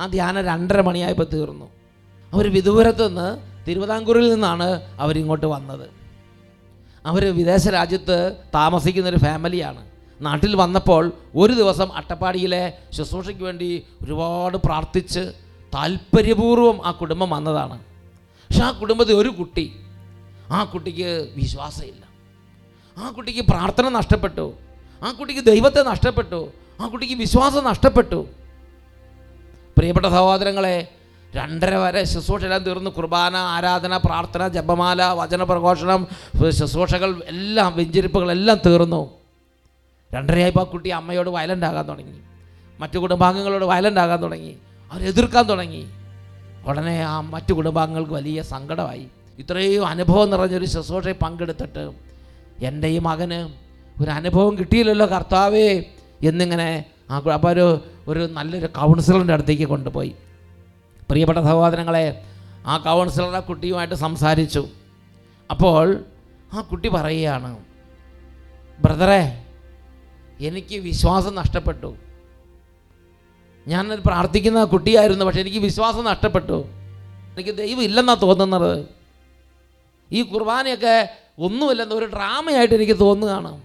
ആ 0.00 0.06
ധ്യാനം 0.06 0.44
രണ്ടര 0.44 0.80
മണിയായപ്പോൾ 0.80 1.26
തീർന്നു. 1.32 1.70
അവർ 2.32 2.52
വിദൂരത്ത് 2.52 3.08
നിന്ന് 3.08 3.51
തിരുവിതാംകൂറിൽ 3.68 4.32
നിന്നാണ് 4.32 4.82
അവരിങ്ങോട്ട് 5.00 5.46
വന്നത്. 5.46 5.90
അവർ 7.06 7.36
വിദേശ 7.36 7.68
രാജ്യത്ത് 7.68 8.36
താമസിക്കുന്നൊരു 8.54 9.16
ഫാമിലിയാണ്. 9.16 9.90
നാട്ടിൽ 10.20 10.56
വന്നപ്പോൾ 10.56 11.12
ഒരു 11.36 11.52
ദിവസം 11.52 11.92
അട്ടപ്പാടിയിലെ 11.92 12.72
ശുശ്രൂഷയ്ക്ക് 12.92 13.42
വേണ്ടി 13.42 13.82
ഒരുപാട് 14.04 14.56
പ്രാർത്ഥിച്ച് 14.56 15.32
താല്പര്യപൂർവം 15.74 16.86
ആ 16.86 16.90
കുടുംബം 16.90 17.30
വന്നതാണ്. 17.30 17.78
പക്ഷെ 18.20 18.64
ആ 18.64 18.70
കുടുംബത്തിൽ 18.70 19.14
ഒരു 19.14 19.28
കുട്ടി 19.28 19.72
ആ 20.50 20.64
കുട്ടിക്ക് 20.64 21.28
വിശ്വാസമില്ല. 21.36 22.04
ആ 22.98 23.10
കുട്ടിക്ക് 23.10 23.40
പ്രാർത്ഥന 23.40 23.88
നഷ്ടപ്പെട്ടു. 23.88 24.52
ആ 25.02 25.12
കുട്ടിക്ക് 25.12 25.40
ദൈവത്തെ 25.40 25.82
നഷ്ടപ്പെട്ടു. 25.82 26.52
ആ 26.80 26.86
കുട്ടിക്ക് 26.86 27.14
വിശ്വാസം 27.14 27.64
നഷ്ടപ്പെട്ടു. 27.64 28.26
പ്രിയപ്പെട്ട 29.76 30.06
സഹോദരങ്ങളെ 30.06 30.88
രണ്ടര 31.36 31.74
വരെ 31.82 32.00
ശുശ്രൂഷ 32.12 32.42
എല്ലാം 32.44 32.62
തീർന്നു. 32.64 32.90
കുർബാന 32.90 33.34
ആരാധന 33.54 33.96
പ്രാർത്ഥന 33.96 34.42
ജപമാല 34.56 35.02
വചന 35.20 35.42
പ്രഘോഷണം 35.50 36.00
ശുശ്രൂഷകൾ 36.58 37.10
എല്ലാം 37.32 37.70
വെഞ്ചരിപ്പുകളെല്ലാം 37.76 38.58
തീർന്നു. 38.66 39.00
രണ്ടരയായപ്പോൾ 40.14 40.64
ആ 40.66 40.70
കുട്ടി 40.72 40.90
അമ്മയോട് 40.98 41.30
വയലന്റ് 41.36 41.66
ആകാൻ 41.66 41.84
തുടങ്ങി. 41.88 42.18
മറ്റു 42.80 42.98
കുടുംബാംഗങ്ങളോട് 42.98 43.64
വയലന്റ് 43.64 44.00
ആകാൻ 44.00 44.22
തുടങ്ങി. 44.22 44.52
അവരെതിർക്കാൻ 44.92 45.44
തുടങ്ങി. 45.50 45.82
ഉടനെ 46.68 46.96
ആ 47.12 47.20
മറ്റു 47.34 47.52
കുടുംബാംഗങ്ങൾക്ക് 47.58 48.14
വലിയ 48.18 48.42
സങ്കടമായി. 48.54 49.04
ഇത്രയും 49.38 49.84
അനുഭവം 49.92 50.26
നിറഞ്ഞൊരു 50.30 50.68
ശുശ്രൂഷയിൽ 50.74 51.18
പങ്കെടുത്തിട്ട് 51.24 51.84
എന്റെ 52.68 52.88
ഈ 52.88 52.98
മകന് 53.08 53.38
ഒരു 54.02 54.10
അനുഭവം 54.10 54.52
കിട്ടിയില്ലല്ലോ 54.58 55.06
കർത്താവേ 55.06 55.66
എന്നിങ്ങനെ 56.30 56.68
ആ 57.10 57.16
അപ്പോൾ 57.36 57.50
ഒരു 57.52 57.66
ഒരു 58.08 58.22
നല്ലൊരു 58.36 58.66
കൗൺസിലറിന്റെ 58.66 59.34
അടുത്തേക്ക് 59.36 59.66
കൊണ്ടുപോയി. 59.72 60.12
പ്രിയപ്പെട്ട 61.10 61.38
സഹോദരങ്ങളെ 61.38 62.22
ആ 62.66 62.78
കൗൺസിലർ 62.78 63.40
കുട്ടിയുമായിട്ട് 63.40 63.94
സംസാരിച്ചു. 63.94 64.68
അപ്പോൾ 65.50 66.04
ആ 66.52 66.60
കുട്ടി 66.60 66.88
പറയുകയാണ് 66.88 67.64
ബ്രദറെ 68.84 69.44
എനിക്ക് 70.40 70.78
വിശ്വാസം 70.78 71.34
നഷ്ടപ്പെട്ടു. 71.34 71.96
ഞാൻ 73.68 74.02
പ്രാർത്ഥിക്കുന്ന 74.06 74.64
കുട്ടിയായിരുന്നു 74.64 75.24
പക്ഷെ 75.24 75.40
എനിക്ക് 75.40 75.58
വിശ്വാസം 75.58 76.04
നഷ്ടപ്പെട്ടു. 76.04 76.64
എനിക്ക് 77.34 77.56
ദൈവം 77.56 77.82
ഇല്ലെന്നാണ് 77.82 78.22
തോന്നുന്നത്. 78.22 78.86
ഈ 80.12 80.22
കുർബാനയൊക്കെ 80.22 81.18
ഒന്നുമില്ലെന്ന് 81.38 81.94
ഒരു 81.94 82.04
ഡ്രാമയായിട്ട് 82.04 82.74
എനിക്ക് 82.74 83.00
തോന്നുകയാണ്. 83.00 83.62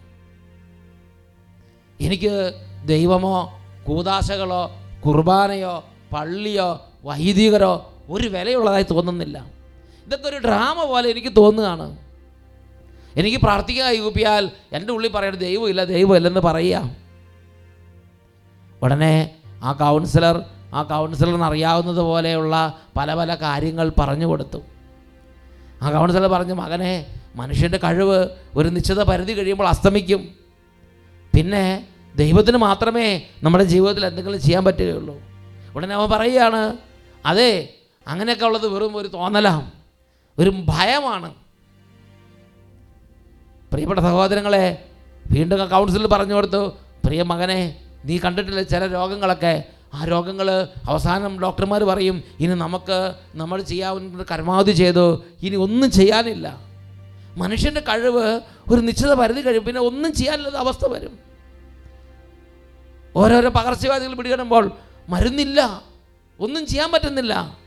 എനിക്ക് 2.02 2.54
ദൈവമോ 2.86 3.60
കൂതാശകളോ 3.88 4.72
കുർബാനയോ 5.06 5.84
പള്ളിയോ 6.14 6.87
വൈദികരോ 7.04 7.94
ഒരു 8.10 8.28
വിലയുള്ളതായി 8.28 8.86
തോന്നുന്നില്ല. 8.92 9.46
ഇതൊക്കെ 10.06 10.30
ഒരു 10.30 10.38
ഡ്രാമ 10.38 10.84
പോലെ 10.84 11.10
എനിക്ക് 11.10 11.34
തോന്നുകയാണ്. 11.38 11.98
എനിക്ക് 13.16 13.38
പ്രാർത്ഥിക്കാൻ 13.38 13.94
യൂപ്പിയാൽ 13.94 14.52
എന്റെ 14.74 14.94
ഉള്ളിൽ 14.94 15.12
പറയുന്നത് 15.12 15.42
ദൈവമില്ല 15.42 15.84
ദൈവമില്ലെന്ന് 15.84 16.40
പറയുക. 16.40 16.92
ഉടനെ 18.84 19.36
ആ 19.64 19.72
കൗൺസിലർ 19.72 20.44
ആ 20.74 20.84
കൗൺസിലറിന് 20.84 21.44
അറിയാവുന്നത് 21.44 21.98
പോലെയുള്ള 21.98 22.80
പല 22.98 23.14
പല 23.16 23.36
കാര്യങ്ങൾ 23.36 23.92
പറഞ്ഞു 24.00 24.26
കൊടുത്തു. 24.26 24.62
ആ 25.82 25.92
കൗൺസിലർ 25.92 26.28
പറഞ്ഞു 26.28 26.54
മകനെ 26.54 27.06
മനുഷ്യന്റെ 27.36 27.80
കഴിവ് 27.84 28.30
ഒരു 28.56 28.70
നിശ്ചിത 28.70 29.04
പരിധി 29.04 29.34
കഴിയുമ്പോൾ 29.34 29.68
അസ്തമിക്കും. 29.68 30.28
പിന്നെ 31.36 31.88
ദൈവത്തിന് 32.16 32.58
മാത്രമേ 32.58 33.22
നമ്മുടെ 33.44 33.64
ജീവിതത്തിൽ 33.64 34.06
എന്തെങ്കിലും 34.06 34.42
ചെയ്യാൻ 34.42 34.66
പറ്റുകയുള്ളൂ. 34.66 35.22
ഉടനെ 35.76 35.96
അവൻ 35.96 36.10
പറയുകയാണ് 36.10 36.78
അതെ 37.30 37.52
അങ്ങനെയൊക്കെ 38.08 38.46
ഉള്ളത് 38.50 38.68
വെറും 38.74 38.94
ഒരു 39.02 39.10
തോന്നലാണ് 39.16 39.68
ഒരു 40.38 40.52
ഭയമാണ്. 40.72 41.30
പ്രിയപ്പെട്ട 43.72 44.02
സഹോദരങ്ങളെ 44.08 44.66
വീണ്ടും 45.34 45.64
കൗൺസിലിൽ 45.74 46.08
പറഞ്ഞു 46.14 46.36
കൊടുത്തു 46.38 46.62
പ്രിയ 47.06 47.22
മകനെ 47.32 47.60
നീ 48.08 48.16
കണ്ടിട്ടില്ല 48.26 48.62
ചില 48.74 48.84
രോഗങ്ങളൊക്കെ? 48.98 49.54
ആ 49.96 50.00
രോഗങ്ങൾ 50.12 50.48
അവസാനം 50.92 51.34
ഡോക്ടർമാർ 51.44 51.82
പറയും 51.92 52.18
ഇനി 52.44 52.56
നമുക്ക് 52.64 52.98
നമ്മൾ 53.42 53.58
ചെയ്യാവുന്ന 53.72 54.24
പരമാവധി 54.32 54.74
ചെയ്തു 54.82 55.06
ഇനി 55.48 55.56
ഒന്നും 55.66 55.90
ചെയ്യാനില്ല. 56.00 56.48
മനുഷ്യന്റെ 57.42 57.82
കഴിവ് 57.90 58.26
ഒരു 58.72 58.82
നിശ്ചിത 58.88 59.12
പരിധി 59.22 59.42
കഴിയും 59.48 59.66
പിന്നെ 59.68 59.82
ഒന്നും 59.90 60.12
ചെയ്യാനില്ലാത്ത 60.20 60.60
അവസ്ഥ 60.66 60.86
വരും. 60.94 61.14
ഓരോരോ 63.22 63.50
പകർച്ചവ്യാധികൾ 63.60 64.14
പിടികിടുമ്പോൾ 64.20 64.66
മരുന്നില്ല. 65.14 65.60
ഒന്നും 66.40 66.68
ചെയ്യാൻ 66.68 66.92
പറ്റുന്നില്ല. 66.92 67.58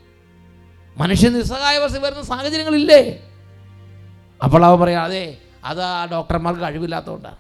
മനുഷ്യൻ 0.97 1.33
നിസ്സഹായവസ്ഥ 1.33 1.99
വരുന്ന 1.99 2.23
സാഹചര്യങ്ങളില്ലേ? 2.23 3.31
അപ്പോൾ 4.45 4.65
അവ 4.65 4.77
പറയാം 4.77 5.03
അതെ 5.03 5.37
അത് 5.65 5.83
ആ 5.83 6.05
ഡോക്ടർമാർക്ക് 6.05 6.61
കഴിവില്ലാത്തതുകൊണ്ടാണ് 6.61 7.37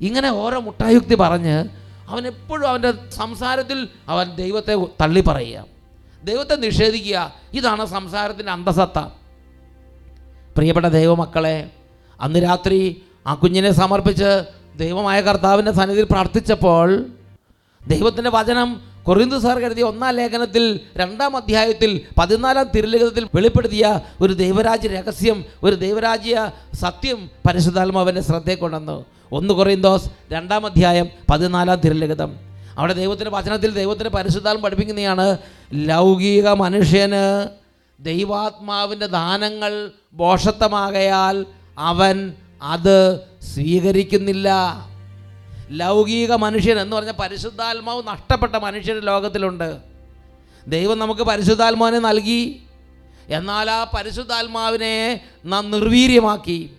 ഇങ്ങനെ 0.00 0.30
ഓരോ 0.30 0.60
മുട്ടായുക്തി 0.60 1.14
പറഞ്ഞ് 1.14 1.68
അവൻ 2.08 2.26
എപ്പോഴും 2.26 2.68
അവന്റെ 2.68 3.10
സംസാരത്തിൽ 3.10 3.88
അവൻ 4.08 4.34
ദൈവത്തെ 4.34 4.86
തള്ളി 5.00 5.20
പറയുക. 5.20 5.64
ദൈവത്തെ 6.24 6.54
നിഷേധിക്കുക. 6.54 7.34
ഇതാണ് 7.52 7.86
സംസാരത്തിന്റെ 7.86 8.52
അന്തസത്ത. 8.52 8.98
പ്രിയപ്പെട്ട 10.56 10.86
ദൈവമക്കളെ 10.86 11.70
അന്ന് 12.20 12.42
രാത്രി 12.42 13.02
ആ 13.26 13.34
കുഞ്ഞിനെ 13.34 13.72
സമർപ്പിച്ച് 13.72 14.48
ദൈവമായ 14.78 15.20
കർത്താവിന്റെ 15.20 15.72
സന്നിധിയിൽ 15.72 16.04
പ്രാർത്ഥിച്ചപ്പോൾ 16.04 17.06
ദൈവത്തിന്റെ 17.86 18.30
വചനം 18.30 18.93
കൊറിന്തു 19.04 19.38
സാർ 19.38 19.58
കരുതിയ 19.58 19.82
ഒന്നാം 19.82 20.14
ലേഖനത്തിൽ 20.14 20.80
രണ്ടാം 20.96 21.36
അധ്യായത്തിൽ 21.36 22.00
പതിനാലാം 22.18 22.66
തിരുലിഖിതത്തിൽ 22.76 23.28
വെളിപ്പെടുത്തിയ 23.34 24.00
ഒരു 24.20 24.32
ദൈവരാജ്യ 24.32 24.88
രഹസ്യം 24.88 25.44
ഒരു 25.62 25.76
ദൈവരാജ്യ 25.76 26.50
സത്യം 26.74 27.30
പരിശുദ്ധാത്മാവന്റെ 27.48 28.20
ശ്രദ്ധയെ 28.20 28.54
കൊണ്ടുവന്നു. 28.54 29.04
ഒന്ന് 29.32 29.54
കൊറിന്തോസ് 29.54 30.10
രണ്ടാം 30.32 30.66
അധ്യായം 30.66 31.08
പതിനാലാം 31.30 31.80
തിരുലിഖിതം. 31.80 32.36
അവിടെ 32.78 32.92
ദൈവത്തിന്റെ 32.92 33.30
വചനത്തിൽ 33.30 33.74
ദൈവത്തിന്റെ 33.74 34.10
പരിശുദ്ധാത്മ 34.10 34.60
പഠിപ്പിക്കുന്നതാണ് 34.60 35.38
ലൗകിക 35.74 36.48
മനുഷ്യന് 36.48 37.48
ദൈവാത്മാവിന്റെ 38.00 39.06
ദാനങ്ങൾ 39.06 39.90
ബോഷത്വമാകയാൽ 40.12 41.46
അവൻ 41.78 42.32
അത് 42.62 43.20
സ്വീകരിക്കുന്നില്ല. 43.54 44.48
ലൗകിക 45.70 46.32
മനുഷ്യൻ 46.32 46.78
എന്ന് 46.78 46.96
പറഞ്ഞാൽ 46.96 47.12
പരിശുദ്ധാത്മാവ് 47.12 48.02
നഷ്ടപ്പെട്ട 48.06 48.56
മനുഷ്യർ 48.56 48.98
ലോകത്തിലുണ്ട്. 48.98 49.76
ദൈവം 50.68 50.98
നമുക്ക് 50.98 51.22
പരിശുദ്ധാത്മാവിനെ 51.22 51.98
നൽകി. 51.98 52.62
എന്നാൽ 53.28 53.70
ആ 53.70 53.84
പരിശുദ്ധാത്മാവിനെ 53.84 55.20
നാം 55.44 55.70
നിർവീര്യമാക്കി. 55.70 56.70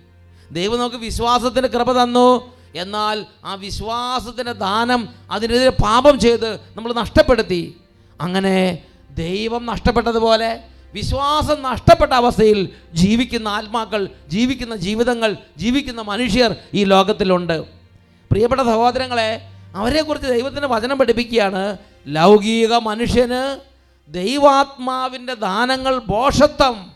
ദൈവം 0.51 0.79
നമുക്ക് 0.79 0.95
വിശ്വാസത്തിന്റെ 0.95 1.69
കൃപ 1.69 2.03
തന്നു. 2.03 2.55
എന്നാൽ 2.75 3.25
ആ 3.45 3.53
വിശ്വാസത്തിന്റെ 3.53 4.51
ദാനം 4.51 5.09
അതിനെതിരെ 5.31 5.69
പാപം 5.69 6.19
ചെയ്ത് 6.19 6.55
നമ്മൾ 6.55 6.93
നഷ്ടപ്പെടുത്തി. 6.93 7.77
അങ്ങനെ 8.21 8.83
ദൈവം 9.09 9.65
നഷ്ടപ്പെട്ടതുപോലെ 9.65 10.63
വിശ്വാസം 10.93 11.61
നഷ്ടപ്പെട്ട 11.61 12.13
അവസ്ഥയിൽ 12.13 12.69
ജീവിക്കുന്ന 12.93 13.47
ആത്മാക്കൾ 13.47 14.07
ജീവിക്കുന്ന 14.27 14.75
ജീവിതങ്ങൾ 14.75 15.37
ജീവിക്കുന്ന 15.57 16.01
മനുഷ്യർ 16.01 16.55
ഈ 16.73 16.83
ലോകത്തിലുണ്ട്. 16.83 17.74
പ്രിയപ്പെട്ട 18.35 18.61
സഹോദരങ്ങളെ 18.61 19.41
അവരെക്കുറിച്ച് 19.75 20.27
ദൈവത്തിന്റെ 20.27 20.67
വചനം 20.67 20.97
പഠിപ്പിക്കുകയാണ്. 20.97 21.77
ലൗകിക 22.07 22.73
മനുഷ്യന് 22.73 23.59
ദൈവാത്മാവിന്റെ 24.13 25.33
ദാനങ്ങൾ 25.33 25.97
ബോഷത്വം 25.97 26.91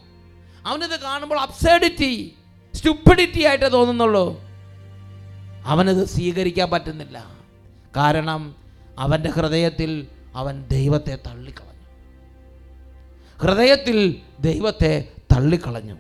അവനിത് 0.66 1.00
കാണുമ്പോൾ 1.00 1.40
അബ്സേഡിറ്റി 1.40 2.36
സ്റ്റുപ്പിഡിറ്റി 2.74 3.44
ആയിട്ട് 3.44 3.72
തോന്നുന്നുള്ളൂ. 3.72 4.42
അവനത് 5.66 6.08
സ്വീകരിക്കാൻ 6.08 6.72
പറ്റുന്നില്ല. 6.72 7.26
കാരണം 7.98 8.56
അവന്റെ 9.00 9.30
ഹൃദയത്തിൽ 9.30 10.08
അവൻ 10.36 10.64
ദൈവത്തെ 10.68 11.18
തള്ളിക്കളഞ്ഞു. 11.28 11.88
ഹൃദയത്തിൽ 13.40 14.16
ദൈവത്തെ 14.40 15.08
തള്ളിക്കളഞ്ഞു. 15.36 15.94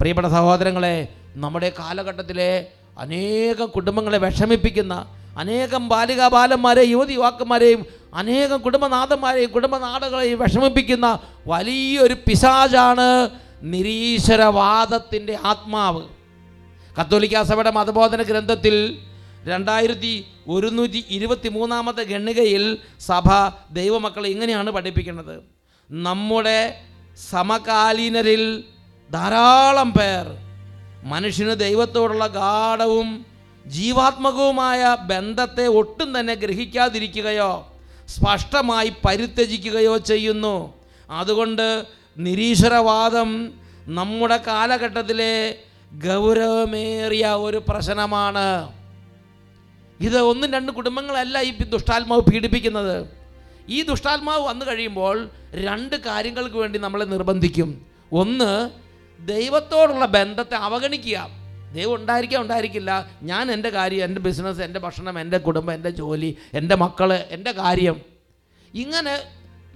പ്രിയപ്പെട്ട 0.00 0.28
സഹോദരങ്ങളെ 0.28 1.08
നമ്മുടെ 1.34 1.72
കാലഘട്ടത്തിലെ 1.78 2.68
അനേകം 2.98 3.68
കുടുംബങ്ങളെ 3.70 4.18
വിഷമിപ്പിക്കുന്ന 4.18 4.94
അനേകം 5.38 5.88
ബാലികാ 5.88 6.28
ബാലന്മാരെയും 6.28 6.90
യുവതി 6.90 7.12
യുവാക്കന്മാരെയും 7.12 7.86
അനേകം 8.14 8.58
കുടുംബനാഥന്മാരെയും 8.62 9.50
കുടുംബനാടുകളെയും 9.50 10.38
വിഷമിപ്പിക്കുന്ന 10.38 11.18
വലിയൊരു 11.46 12.16
പിശാചാണ് 12.26 13.08
നിരീശ്വരവാദത്തിന്റെ 13.62 15.38
ആത്മാവ്. 15.44 16.02
കത്തോലിക്ക 16.96 17.42
സഭയുടെ 17.42 17.70
മതബോധന 17.70 18.22
ഗ്രന്ഥത്തിൽ 18.22 18.76
രണ്ടായിരത്തി 19.44 20.24
ഒരുന്നൂറ്റി 20.48 21.04
ഇരുപത്തി 21.08 21.48
മൂന്നാമത്തെ 21.48 22.02
ഗണ്ണികയിൽ 22.02 22.64
സഭ 23.00 23.28
ദൈവമക്കളെ 23.70 24.28
ഇങ്ങനെയാണ് 24.28 24.70
പഠിപ്പിക്കുന്നത്. 24.70 25.34
നമ്മുടെ 25.90 26.60
സമകാലീനരിൽ 27.30 28.64
ധാരാളം 29.10 29.90
പേർ 29.92 30.26
മനുഷ്യന് 31.02 31.60
ദൈവത്തോടുള്ള 31.60 32.26
ഗാഠവും 32.26 33.26
ജീവാത്മകവുമായ 33.66 34.96
ബന്ധത്തെ 35.00 35.66
ഒട്ടും 35.66 36.20
തന്നെ 36.20 36.34
ഗ്രഹിക്കാതിരിക്കുകയോ 36.34 37.72
സ്പഷ്ടമായി 38.08 38.92
പരിത്യജിക്കുകയോ 39.04 39.96
ചെയ്യുന്നു. 39.96 40.74
അതുകൊണ്ട് 41.10 41.84
നിരീശ്വരവാദം 42.18 43.52
നമ്മുടെ 43.86 44.36
കാലഘട്ടത്തിലെ 44.36 45.58
ഗൗരവമേറിയ 45.92 47.26
ഒരു 47.26 47.62
പ്രശ്നമാണ്. 47.68 48.72
ഇത് 50.00 50.18
ഒന്നും 50.18 50.52
രണ്ട് 50.52 50.72
കുടുംബങ്ങളല്ല 50.72 51.40
ഈ 51.42 51.58
ദുഷ്ടാത്മാവ് 51.58 52.20
പീഡിപ്പിക്കുന്നത്. 52.20 53.06
ഈ 53.68 53.82
ദുഷ്ടാത്മാവ് 53.82 54.46
വന്നു 54.46 54.66
കഴിയുമ്പോൾ 54.66 55.30
രണ്ട് 55.54 55.96
കാര്യങ്ങൾക്ക് 55.96 56.56
വേണ്ടി 56.56 56.78
നമ്മളെ 56.78 57.04
നിർബന്ധിക്കും. 57.04 57.86
ഒന്ന് 58.12 58.70
ദൈവത്തോടുള്ള 59.26 60.06
ബന്ധത്തെ 60.06 60.54
അവഗണിക്കുക. 60.54 61.28
ദൈവം 61.74 61.94
ഉണ്ടായിരിക്കാം 61.94 62.42
ഉണ്ടായിരിക്കില്ല. 62.42 63.10
ഞാൻ 63.22 63.52
എന്റെ 63.52 63.70
കാര്യം 63.70 64.04
എന്റെ 64.04 64.20
ബിസിനസ് 64.20 64.60
എന്റെ 64.60 64.80
ഭക്ഷണം 64.80 65.20
എന്റെ 65.20 65.38
കുടുംബം 65.38 65.74
എന്റെ 65.74 65.90
ജോലി 65.90 66.36
എന്റെ 66.54 66.74
മക്കൾ 66.74 67.12
എന്റെ 67.12 67.52
കാര്യം. 67.52 68.00
ഇങ്ങനെ 68.74 69.20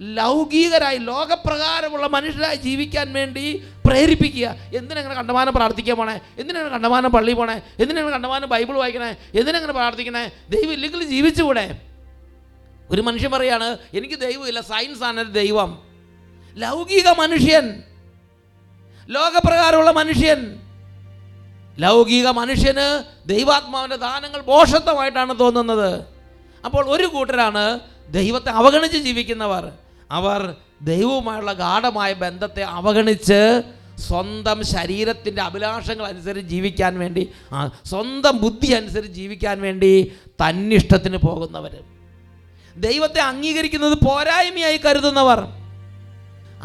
ലൗകികരായി 0.01 0.97
ലോകപ്രകാരമുള്ള 0.97 2.07
മനുഷ്യരായി 2.07 2.55
ജീവിക്കാൻ 2.55 3.13
വേണ്ടി 3.13 3.63
പ്രേരിപ്പിക്കുക. 3.85 4.47
എന്തിനങ്ങനെ 4.75 5.15
കണ്ടമാനം 5.15 5.53
പ്രാർത്ഥിക്കാൻ 5.53 5.97
പോണേ? 5.97 6.19
എന്തിനാണ് 6.39 6.67
കണ്ടമാനം 6.67 7.11
പള്ളി 7.11 7.33
പോണേ? 7.33 7.61
എന്തിനാണ് 7.79 8.11
കണ്ടമാനം 8.11 8.49
ബൈബിൾ 8.49 8.73
വായിക്കണേ? 8.73 9.15
എന്തിനങ്ങനെ 9.39 9.73
പ്രാർത്ഥിക്കണേ? 9.73 10.31
ദൈവം 10.49 10.73
ഇല്ലെങ്കിൽ 10.73 11.03
ജീവിച്ചുകൂടെ? 11.03 11.81
ഒരു 12.89 13.01
മനുഷ്യൻ 13.01 13.31
പറയാണ് 13.31 13.77
എനിക്ക് 13.93 14.15
ദൈവമില്ല 14.15 14.61
സയൻസ് 14.61 15.03
ആണ് 15.03 15.33
ദൈവം. 15.33 15.83
ലൗകിക 16.55 17.07
മനുഷ്യൻ 17.07 17.83
ലോകപ്രകാരമുള്ള 19.09 19.91
മനുഷ്യൻ. 19.91 20.59
ലൗകിക 21.79 22.27
മനുഷ്യന് 22.27 23.03
ദൈവാത്മാവിന്റെ 23.29 23.95
ദാനങ്ങൾ 23.95 24.41
ബോഷത്വമായിട്ടാണ് 24.41 25.39
തോന്നുന്നത്. 25.39 26.03
അപ്പോൾ 26.65 26.89
ഒരു 26.89 27.07
കൂട്ടരാണ് 27.07 27.79
ദൈവത്തെ 28.09 28.49
അവഗണിച്ച് 28.49 28.97
ജീവിക്കുന്നവർ. 28.97 29.71
അവർ 30.11 30.55
ദൈവവുമായുള്ള 30.81 31.53
ഗാഠമായ 31.53 32.13
ബന്ധത്തെ 32.13 32.63
അവഗണിച്ച് 32.63 33.61
സ്വന്തം 33.99 34.63
ശരീരത്തിന്റെ 34.65 35.41
അഭിലാഷങ്ങൾ 35.41 36.05
അനുസരിച്ച് 36.05 36.49
ജീവിക്കാൻ 36.49 36.99
വേണ്ടി 36.99 37.29
സ്വന്തം 37.85 38.41
ബുദ്ധി 38.41 38.71
അനുസരിച്ച് 38.71 39.13
ജീവിക്കാൻ 39.13 39.61
വേണ്ടി 39.61 40.11
തന്നിഷ്ടത്തിന് 40.27 41.17
പോകുന്നവർ 41.17 41.75
ദൈവത്തെ 42.77 43.21
അംഗീകരിക്കുന്നത് 43.21 43.93
പോരായ്മയായി 43.93 44.77
കരുതുന്നവർ. 44.77 45.62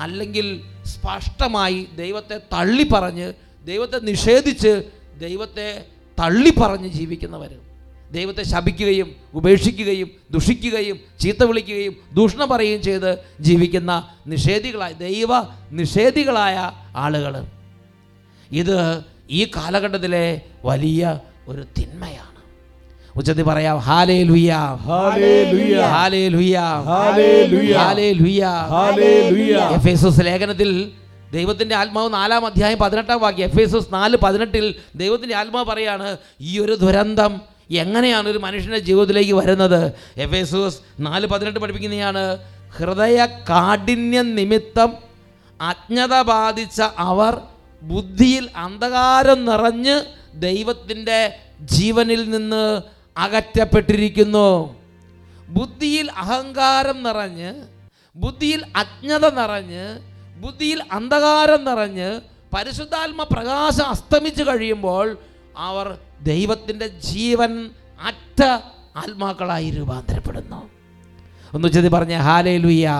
അല്ലെങ്കിൽ 0.00 0.46
സ്പഷ്ടമായി 0.92 1.80
ദൈവത്തെ 1.96 2.37
തള്ളിപ്പറഞ്ഞ് 2.52 3.28
ദൈവത്തെ 3.64 3.98
നിഷേധിച്ച് 4.11 4.72
ദൈവത്തെ 5.18 5.68
തള്ളിപ്പറഞ്ഞ് 6.18 6.88
ജീവിക്കുന്നവർ 6.88 7.52
ദൈവത്തെ 8.12 8.42
ശപിക്കുകയും 8.42 9.08
ഉപേക്ഷിക്കുകയും 9.38 10.08
ദുഷിക്കുകയും 10.30 10.96
ചീത്ത 11.22 11.42
വിളിക്കുകയും 11.44 11.94
ദൂഷണം 12.14 12.48
പറയുകയും 12.48 12.82
ചെയ്ത് 12.82 13.11
ജീവിക്കുന്ന 13.40 13.92
നിഷേധികളായ 14.26 14.92
ദൈവ 14.92 15.30
നിഷേധികളായ 15.80 16.56
ആളുകൾ 16.96 17.34
ഇത് 18.50 18.76
ഈ 19.30 19.42
കാലഘട്ടത്തിലെ 19.56 20.24
വലിയ 20.64 21.02
ഒരു 21.48 21.62
തിന്മയാണ്. 21.78 22.38
ഉച്ചത്തിൽ 23.18 23.44
പറയാം 23.44 23.76
ഹാലേ. 23.81 24.16
എഫേസസ് 29.76 30.24
ലേഖനത്തിൽ 30.24 30.70
ദൈവത്തിന്റെ 31.33 31.74
ആത്മാവ് 31.74 32.12
നാലാം 32.12 32.46
അധ്യായം 32.46 32.78
പതിനെട്ടാം 32.78 33.20
വാക്യം 33.20 33.46
എഫ് 33.46 33.61
എസ് 33.61 33.76
എസ് 33.76 33.90
നാല് 33.92 34.16
പതിനെട്ടിൽ 34.16 34.66
ദൈവത്തിന്റെ 34.94 35.37
ആത്മാവ് 35.37 35.66
പറയാണ് 35.66 36.09
ഈ 36.42 36.59
ഒരു 36.59 36.74
ദുരന്തം 36.76 37.33
എങ്ങനെയാണ് 37.76 38.28
ഒരു 38.28 38.38
മനുഷ്യന്റെ 38.38 38.78
ജീവിതത്തിലേക്ക് 38.81 39.35
വരുന്നത്? 39.35 39.81
എഫ് 40.16 40.37
എസ് 40.37 40.57
എസ് 40.61 40.78
നാല് 41.00 41.26
പതിനെട്ട് 41.26 41.59
പഠിപ്പിക്കുന്നതാണ് 41.59 42.22
ഹൃദയ 42.76 43.18
കാഠിന്യ 43.50 44.22
നിമിത്തം 44.31 44.90
അജ്ഞത 45.61 46.22
ബാധിച്ച 46.26 46.78
അവർ 47.07 47.35
ബുദ്ധിയിൽ 47.83 48.44
അന്ധകാരം 48.59 49.44
നിറഞ്ഞ് 49.44 49.96
ദൈവത്തിന്റെ 50.40 51.20
ജീവനിൽ 51.70 52.31
നിന്ന് 52.31 52.64
അകറ്റപ്പെട്ടിരിക്കുന്നു. 53.18 54.76
ബുദ്ധിയിൽ 55.48 56.11
അഹങ്കാരം 56.12 57.02
നിറഞ്ഞ് 57.02 57.50
ബുദ്ധിയിൽ 58.16 58.64
അജ്ഞത 58.76 59.26
നിറഞ്ഞ് 59.35 59.85
ബുദ്ധിയിൽ 60.40 60.81
അന്ധകാരം 60.92 61.64
നിറഞ്ഞ് 61.64 62.20
പരിശുദ്ധാത്മ 62.54 63.22
പ്രകാശം 63.22 63.85
അസ്തമിച്ചു 63.85 64.42
കഴിയുമ്പോൾ 64.42 65.18
അവർ 65.57 65.98
ദൈവത്തിന്റെ 66.22 66.88
ജീവൻ 66.88 67.70
അറ്റ 68.02 68.40
ആത്മാക്കളായി 68.96 69.70
രൂപാന്തരപ്പെടുന്നു. 69.70 70.61
ഒന്ന് 71.54 71.68
ചെതി 71.68 71.88
പറഞ്ഞ 71.88 72.14
ഹാലേ 72.16 72.56
ലുയ്യ. 72.58 72.94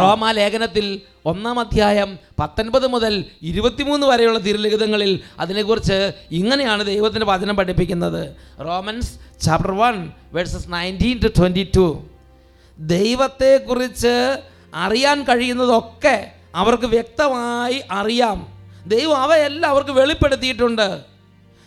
റോമ 0.00 0.30
ലേഖനത്തിൽ 0.30 1.00
ഒന്നാം 1.26 1.60
അധ്യായം 1.60 2.18
പത്തൊൻപത് 2.40 2.86
മുതൽ 2.86 3.24
ഇരുപത്തിമൂന്ന് 3.42 4.06
വരെയുള്ള 4.06 4.38
തിരുലിഖിതങ്ങളിൽ 4.38 5.20
അതിനെക്കുറിച്ച് 5.38 6.12
ഇങ്ങനെയാണ് 6.30 6.84
ദൈവത്തിന്റെ 6.84 7.26
വചനം 7.26 7.56
പഠിപ്പിക്കുന്നത്. 7.56 8.36
Romans 8.60 9.12
chapter 9.40 9.70
one 9.70 10.12
verses 10.32 10.72
nineteen 10.72 11.20
to 11.24 11.28
twenty 11.38 11.70
two 11.76 11.86
ദൈവത്തെക്കുറിച്ച് 12.78 14.38
അറിയാൻ 14.74 15.22
കഴിയുന്നതൊക്കെ 15.22 16.30
അവർക്ക് 16.54 16.84
വ്യക്തമായി 16.84 17.82
അറിയാം. 17.90 18.46
ദൈവം 18.86 19.16
അവയെല്ലാം 19.16 19.70
അവർക്ക് 19.70 19.90
വെളിപ്പെടുത്തിയിട്ടുണ്ട്. 19.90 21.00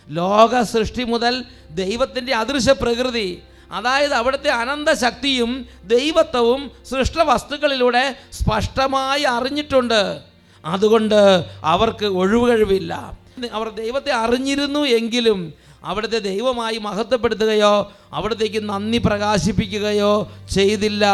ലോക 0.08 0.62
സൃഷ്ടി 0.62 1.04
മുതൽ 1.04 1.44
ദൈവത്തിന്റെ 1.70 2.34
അദൃശ്യ 2.34 2.72
പ്രകൃതി 2.72 3.42
അതായത് 3.72 4.12
അവിടുത്തെ 4.12 4.50
അനന്തശക്തിയും 4.50 5.66
ദൈവത്വവും 5.84 6.70
സൃഷ്ട 6.90 7.18
വസ്തുക്കളിലൂടെ 7.18 8.16
സ്പഷ്ടമായി 8.32 9.22
അറിഞ്ഞിട്ടുണ്ട്. 9.22 10.20
അതുകൊണ്ട് 10.64 11.44
അവർക്ക് 11.64 12.06
ഒഴിവുകഴിവില്ല. 12.06 13.18
അവർ 13.52 13.68
ദൈവത്തെ 13.68 14.12
അറിഞ്ഞിരുന്നു 14.12 14.80
എങ്കിലും 14.80 15.54
അവിടുത്തെ 15.84 16.18
ദൈവമായി 16.18 16.78
മഹത്വപ്പെടുത്തുകയോ 16.78 17.92
അവിടത്തേക്ക് 18.12 18.68
നന്ദി 18.68 18.98
പ്രകാശിപ്പിക്കുകയോ 18.98 20.32
ചെയ്തില്ല. 20.50 21.04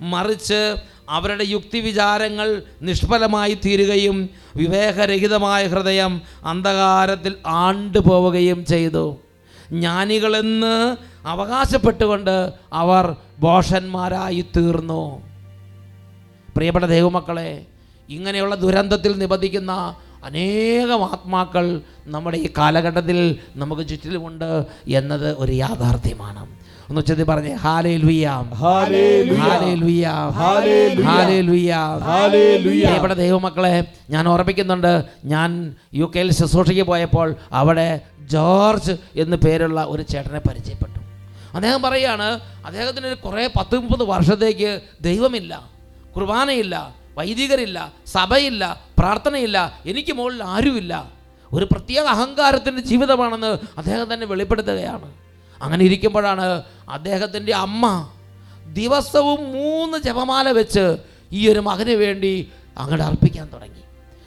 മറിച്ച് 0.00 0.76
അവരുടെ 1.08 1.44
യുക്തി 1.44 1.80
വിചാരങ്ങൾ 1.80 2.62
നിഷ്ഫലമായി 2.82 3.58
തീരുകയും 3.64 4.30
വിവേകരഹിതമായ 4.56 5.66
ഹൃദയം 5.66 6.22
അന്ധകാരത്തിൽ 6.44 7.34
ആണ്ടുപോവുകയും 7.46 8.66
ചെയ്തു. 8.66 9.18
ജ്ഞാനികളെന്ന് 9.72 10.96
അവകാശപ്പെട്ടുകൊണ്ട് 11.26 12.52
അവർ 12.72 13.16
ബോഷന്മാരായി 13.38 14.44
തീർന്നു. 14.56 15.22
പ്രിയപ്പെട്ട 16.56 16.86
ദൈവമക്കളെ 16.86 17.66
ഇങ്ങനെയുള്ള 18.08 18.54
ദുരന്തത്തിൽ 18.54 19.18
നിബന്ധിക്കുന്ന 19.18 19.94
അനേകം 20.24 21.04
ആത്മാക്കൾ 21.04 21.80
നമ്മുടെ 22.06 22.36
ഈ 22.38 22.48
കാലഘട്ടത്തിൽ 22.58 23.38
നമുക്ക് 23.56 23.88
ചുറ്റിലുമുണ്ട് 23.88 24.66
എന്നത് 24.88 25.36
ഒരു 25.38 25.52
യാഥാർത്ഥ്യമാണ്. 25.52 26.64
ഒന്ന് 26.90 27.00
ഉച്ചത്തിൽ 27.00 27.24
പറഞ്ഞേ 27.24 27.54
ഹാലേ. 27.54 27.98
പ്രിയപ്പെട്ട 32.84 33.12
ദൈവമക്കളെ 33.14 33.84
ഞാൻ 34.10 34.28
ഓർമ്മിക്കുന്നുണ്ട് 34.28 35.04
ഞാൻ 35.24 35.74
യു 35.94 36.12
കെയിൽ 36.16 36.32
ശുശ്രൂഷയ്ക്ക് 36.32 36.82
പോയപ്പോൾ 36.82 37.34
അവിടെ 37.52 38.00
ജോർജ് 38.28 38.96
എന്ന് 39.16 39.36
പേരുള്ള 39.36 39.84
ഒരു 39.84 40.02
ചേട്ടനെ 40.02 40.40
പരിചയപ്പെട്ടു. 40.48 41.00
അദ്ദേഹം 41.54 41.82
പറയുകയാണ് 41.82 42.40
അദ്ദേഹത്തിന് 42.66 43.16
കുറേ 43.16 43.46
പത്ത് 43.46 43.78
മുപ്പത് 43.78 44.04
വർഷത്തേക്ക് 44.08 44.82
ദൈവമില്ല 45.00 45.70
കുർബാനയില്ല 46.16 46.94
വൈദികരില്ല 47.18 47.92
സഭയില്ല 48.06 48.82
പ്രാർത്ഥനയില്ല 48.98 49.80
എനിക്ക് 49.86 50.12
മുകളിൽ 50.12 50.42
ആരുമില്ല. 50.44 51.12
ഒരു 51.52 51.64
പ്രത്യേക 51.64 52.04
അഹങ്കാരത്തിന്റെ 52.04 52.82
ജീവിതമാണെന്ന് 52.82 53.58
അദ്ദേഹം 53.78 54.14
തന്നെ 54.14 54.26
വെളിപ്പെടുത്തുകയാണ്. 54.26 55.12
അങ്ങനെ 55.62 55.84
ഇരിക്കുമ്പോഴാണ് 55.84 56.62
അദ്ദേഹത്തിന്റെ 56.88 57.54
അമ്മ 57.54 58.10
ദിവസവും 58.72 59.52
മൂന്ന് 59.52 59.98
ജപമാല 59.98 60.50
വെച്ച് 60.50 60.96
ഈ 61.32 61.48
ഒരു 61.48 61.58
മകന് 61.58 61.90
വേണ്ടി 61.90 62.52
അങ്ങോട്ട് 62.78 63.04
അർപ്പിക്കാൻ 63.04 63.48
തുടങ്ങി. 63.54 63.83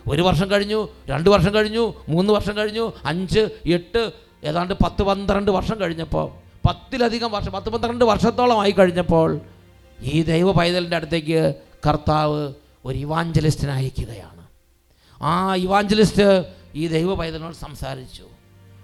ഒരു 0.09 0.21
വർഷം 0.21 0.51
കഴിഞ്ഞു 0.51 0.87
രണ്ട് 1.09 1.29
വർഷം 1.29 1.53
കഴിഞ്ഞു 1.53 1.93
മൂന്ന് 2.09 2.33
വർഷം 2.33 2.57
കഴിഞ്ഞു 2.57 2.93
അഞ്ച് 3.05 3.49
എട്ട് 3.65 4.11
ഏതാണ്ട് 4.43 4.73
പത്ത് 4.73 5.03
പന്ത്രണ്ട് 5.03 5.51
വർഷം 5.51 5.79
കഴിഞ്ഞപ്പോൾ 5.81 6.27
പത്തിലധികം 6.67 7.31
വർഷം 7.31 7.51
പത്ത് 7.51 7.69
പന്ത്രണ്ട് 7.69 8.05
വർഷത്തോളം 8.05 8.59
ആയി 8.61 8.71
കഴിഞ്ഞപ്പോൾ 8.71 9.39
ഈ 10.03 10.23
ദൈവ 10.23 10.51
പൈതലിന്റെ 10.51 10.95
അടുത്തേക്ക് 10.95 11.55
കർത്താവ് 11.87 12.53
ഒരു 12.85 12.97
ഇവാഞ്ചലിസ്റ്റിനെ 12.97 13.73
അയക്കുകയാണ്. 13.73 14.43
ആ 15.21 15.55
ഇവാഞ്ചലിസ്റ്റ് 15.55 16.27
ഈ 16.75 16.87
ദൈവ 16.87 17.15
പൈതലിനോട് 17.15 17.55
സംസാരിച്ചു. 17.55 18.25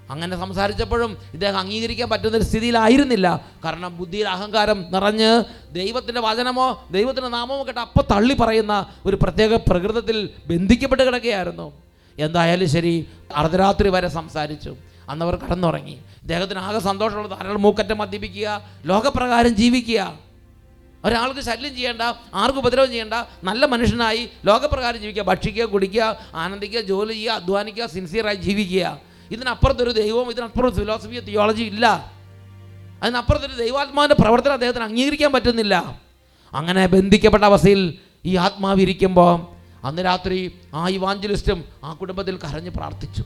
അങ്ങനെ 0.09 0.37
സംസാരിച്ചപ്പോഴും 0.37 1.17
ഇദ്ദേഹം 1.33 1.57
അംഗീകരിക്കാൻ 1.57 2.09
പറ്റുന്ന 2.09 2.37
ഒരു 2.37 2.43
സ്ഥിതിയിലായിരുന്നില്ല. 2.43 3.49
കാരണം 3.65 3.97
ബുദ്ധിയിൽ 3.97 4.29
അഹങ്കാരം 4.29 4.85
നിറഞ്ഞ് 4.91 5.43
ദൈവത്തിന്റെ 5.73 6.21
വചനമോ 6.21 6.87
ദൈവത്തിന്റെ 6.91 7.29
നാമമോ 7.29 7.63
കേട്ട് 7.63 7.79
അപ്പം 7.79 8.03
തള്ളി 8.11 8.33
പറയുന്ന 8.33 8.85
ഒരു 9.05 9.19
പ്രത്യേക 9.21 9.55
പ്രകൃതത്തിൽ 9.55 10.29
ബന്ധിക്കപ്പെട്ട് 10.47 11.03
കിടക്കുകയായിരുന്നു. 11.03 11.73
എന്തായാലും 12.19 12.69
ശരി 12.69 13.07
അർദ്ധരാത്രി 13.35 13.89
വരെ 13.89 14.07
സംസാരിച്ചു. 14.07 14.75
അന്നവർ 15.09 15.35
കടന്നുറങ്ങി. 15.35 15.91
ഇദ്ദേഹത്തിന് 15.91 16.59
ആകെ 16.59 16.79
സന്തോഷമുള്ള 16.79 17.27
ധാരാളം 17.27 17.61
മൂക്കറ്റം 17.61 17.97
മദ്യപിക്കുക 17.97 18.61
ലോകപ്രകാരം 18.85 19.55
ജീവിക്കുക. 19.55 20.19
ഒരാൾക്ക് 21.05 21.39
ശല്യം 21.39 21.75
ചെയ്യേണ്ട 21.75 22.01
ആർക്കും 22.33 22.59
ഉപദ്രവം 22.59 22.87
ചെയ്യേണ്ട 22.87 23.13
നല്ല 23.43 23.65
മനുഷ്യനായി 23.65 24.29
ലോകപ്രകാരം 24.45 24.99
ജീവിക്കുക 24.99 25.23
ഭക്ഷിക്കുക 25.23 25.63
കുടിക്കുക 25.63 26.19
ആനന്ദിക്കുക 26.35 26.81
ജോലി 26.81 27.13
ചെയ്യുക 27.13 27.31
അധ്വാനിക്കുക 27.31 27.85
സിൻസിയറായി 27.85 28.35
ജീവിക്കുക. 28.35 29.12
ഇതിനപ്പുറത്തൊരു 29.34 29.91
ദൈവവും 29.91 30.30
ഇതിനപ്പുറം 30.32 30.76
ഫിലോസഫിയോ 30.76 31.22
തിയോളജി 31.22 31.63
ഇല്ല. 31.63 31.86
അതിനപ്പുറത്തൊരു 33.04 33.56
ദൈവാത്മാവിന്റെ 33.56 34.15
പ്രവർത്തനം 34.15 34.54
അദ്ദേഹത്തിന് 34.54 34.84
അംഗീകരിക്കാൻ 34.84 35.32
പറ്റുന്നില്ല. 35.32 36.02
അങ്ങനെ 36.54 36.88
ബന്ധിക്കപ്പെട്ട 36.88 37.43
അവസ്ഥയിൽ 37.43 37.98
ഈ 38.26 38.36
ആത്മാവ് 38.36 38.82
ഇരിക്കുമ്പോൾ 38.82 39.48
അന്ന് 39.86 40.06
രാത്രി 40.06 40.60
ആ 40.74 40.89
ഇവാഞ്ചലിസ്റ്റും 40.89 41.63
ആ 41.84 41.93
കുടുംബത്തിൽ 41.93 42.39
കരഞ്ഞ് 42.43 42.69
പ്രാർത്ഥിച്ചു. 42.69 43.24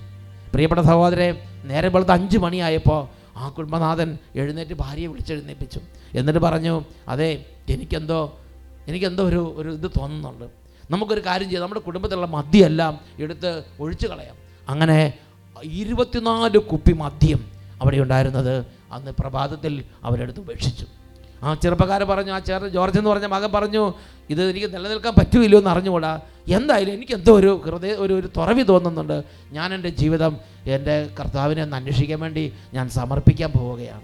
പ്രിയപ്പെട്ട 0.51 0.81
സഹോദരെ 0.81 1.47
നേരെ 1.63 1.87
വെളുത്ത് 1.87 2.11
അഞ്ച് 2.11 2.37
മണിയായപ്പോൾ 2.37 3.07
ആ 3.37 3.49
കുടുംബനാഥൻ 3.49 4.17
എഴുന്നേറ്റ് 4.35 4.73
ഭാര്യയെ 4.73 5.07
വിളിച്ചെഴുന്നേൽപ്പിച്ചു 5.07 5.79
എന്നിട്ട് 6.15 6.39
പറഞ്ഞു 6.39 6.85
അതെ 7.07 7.45
എനിക്കെന്തോ 7.69 8.39
എനിക്കെന്തോ 8.87 9.23
ഒരു 9.23 9.53
ഒരു 9.57 9.69
ഇത് 9.69 9.91
തോന്നുന്നുണ്ട്. 9.99 10.45
നമുക്കൊരു 10.91 11.23
കാര്യം 11.25 11.47
ചെയ്യാം 11.47 11.61
നമ്മുടെ 11.61 11.81
കുടുംബത്തിലുള്ള 11.81 12.27
മദ്യമെല്ലാം 12.27 12.99
എടുത്ത് 13.19 13.63
ഒഴിച്ചു 13.79 14.07
കളയാം. 14.07 14.35
അങ്ങനെ 14.69 15.13
ഇരുപത്തിനാല് 15.63 16.57
കുപ്പി 16.57 16.91
മദ്യം 16.91 17.51
അവിടെ 17.81 17.97
ഉണ്ടായിരുന്നത്. 17.97 18.65
അന്ന് 18.91 19.11
പ്രഭാതത്തിൽ 19.11 19.83
അവരെടുത്ത് 20.03 20.39
ഉപേക്ഷിച്ചു. 20.39 20.85
ആ 21.43 21.53
ചെറുപ്പക്കാരൻ 21.53 22.07
പറഞ്ഞു 22.07 22.31
ആ 22.31 22.39
ചേർ 22.39 22.67
ജോർജ് 22.67 22.97
എന്ന് 22.97 23.09
പറഞ്ഞ 23.09 23.25
മകൻ 23.25 23.51
പറഞ്ഞു 23.51 23.93
ഇത് 24.29 24.49
എനിക്ക് 24.49 24.75
നിലനിൽക്കാൻ 24.75 25.13
പറ്റുമില്ലോ 25.19 25.57
എന്ന് 25.57 25.69
അറിഞ്ഞുകൂടാ? 25.69 26.21
എന്തായാലും 26.47 26.93
എനിക്ക് 26.93 27.13
എന്തോ 27.13 27.39
ഒരു 27.39 27.61
ഹൃദയ 27.65 27.91
ഒരു 27.91 28.13
ഒരു 28.13 28.29
തുറവി 28.37 28.61
തോന്നുന്നുണ്ട്. 28.61 29.23
ഞാൻ 29.51 29.73
എന്റെ 29.73 29.89
ജീവിതം 29.89 30.37
എന്റെ 30.65 31.09
കർത്താവിനെ 31.19 31.63
ഒന്ന് 31.63 31.75
അന്വേഷിക്കാൻ 31.75 32.19
വേണ്ടി 32.19 32.53
ഞാൻ 32.73 32.89
സമർപ്പിക്കാൻ 32.89 33.51
പോവുകയാണ്. 33.51 34.01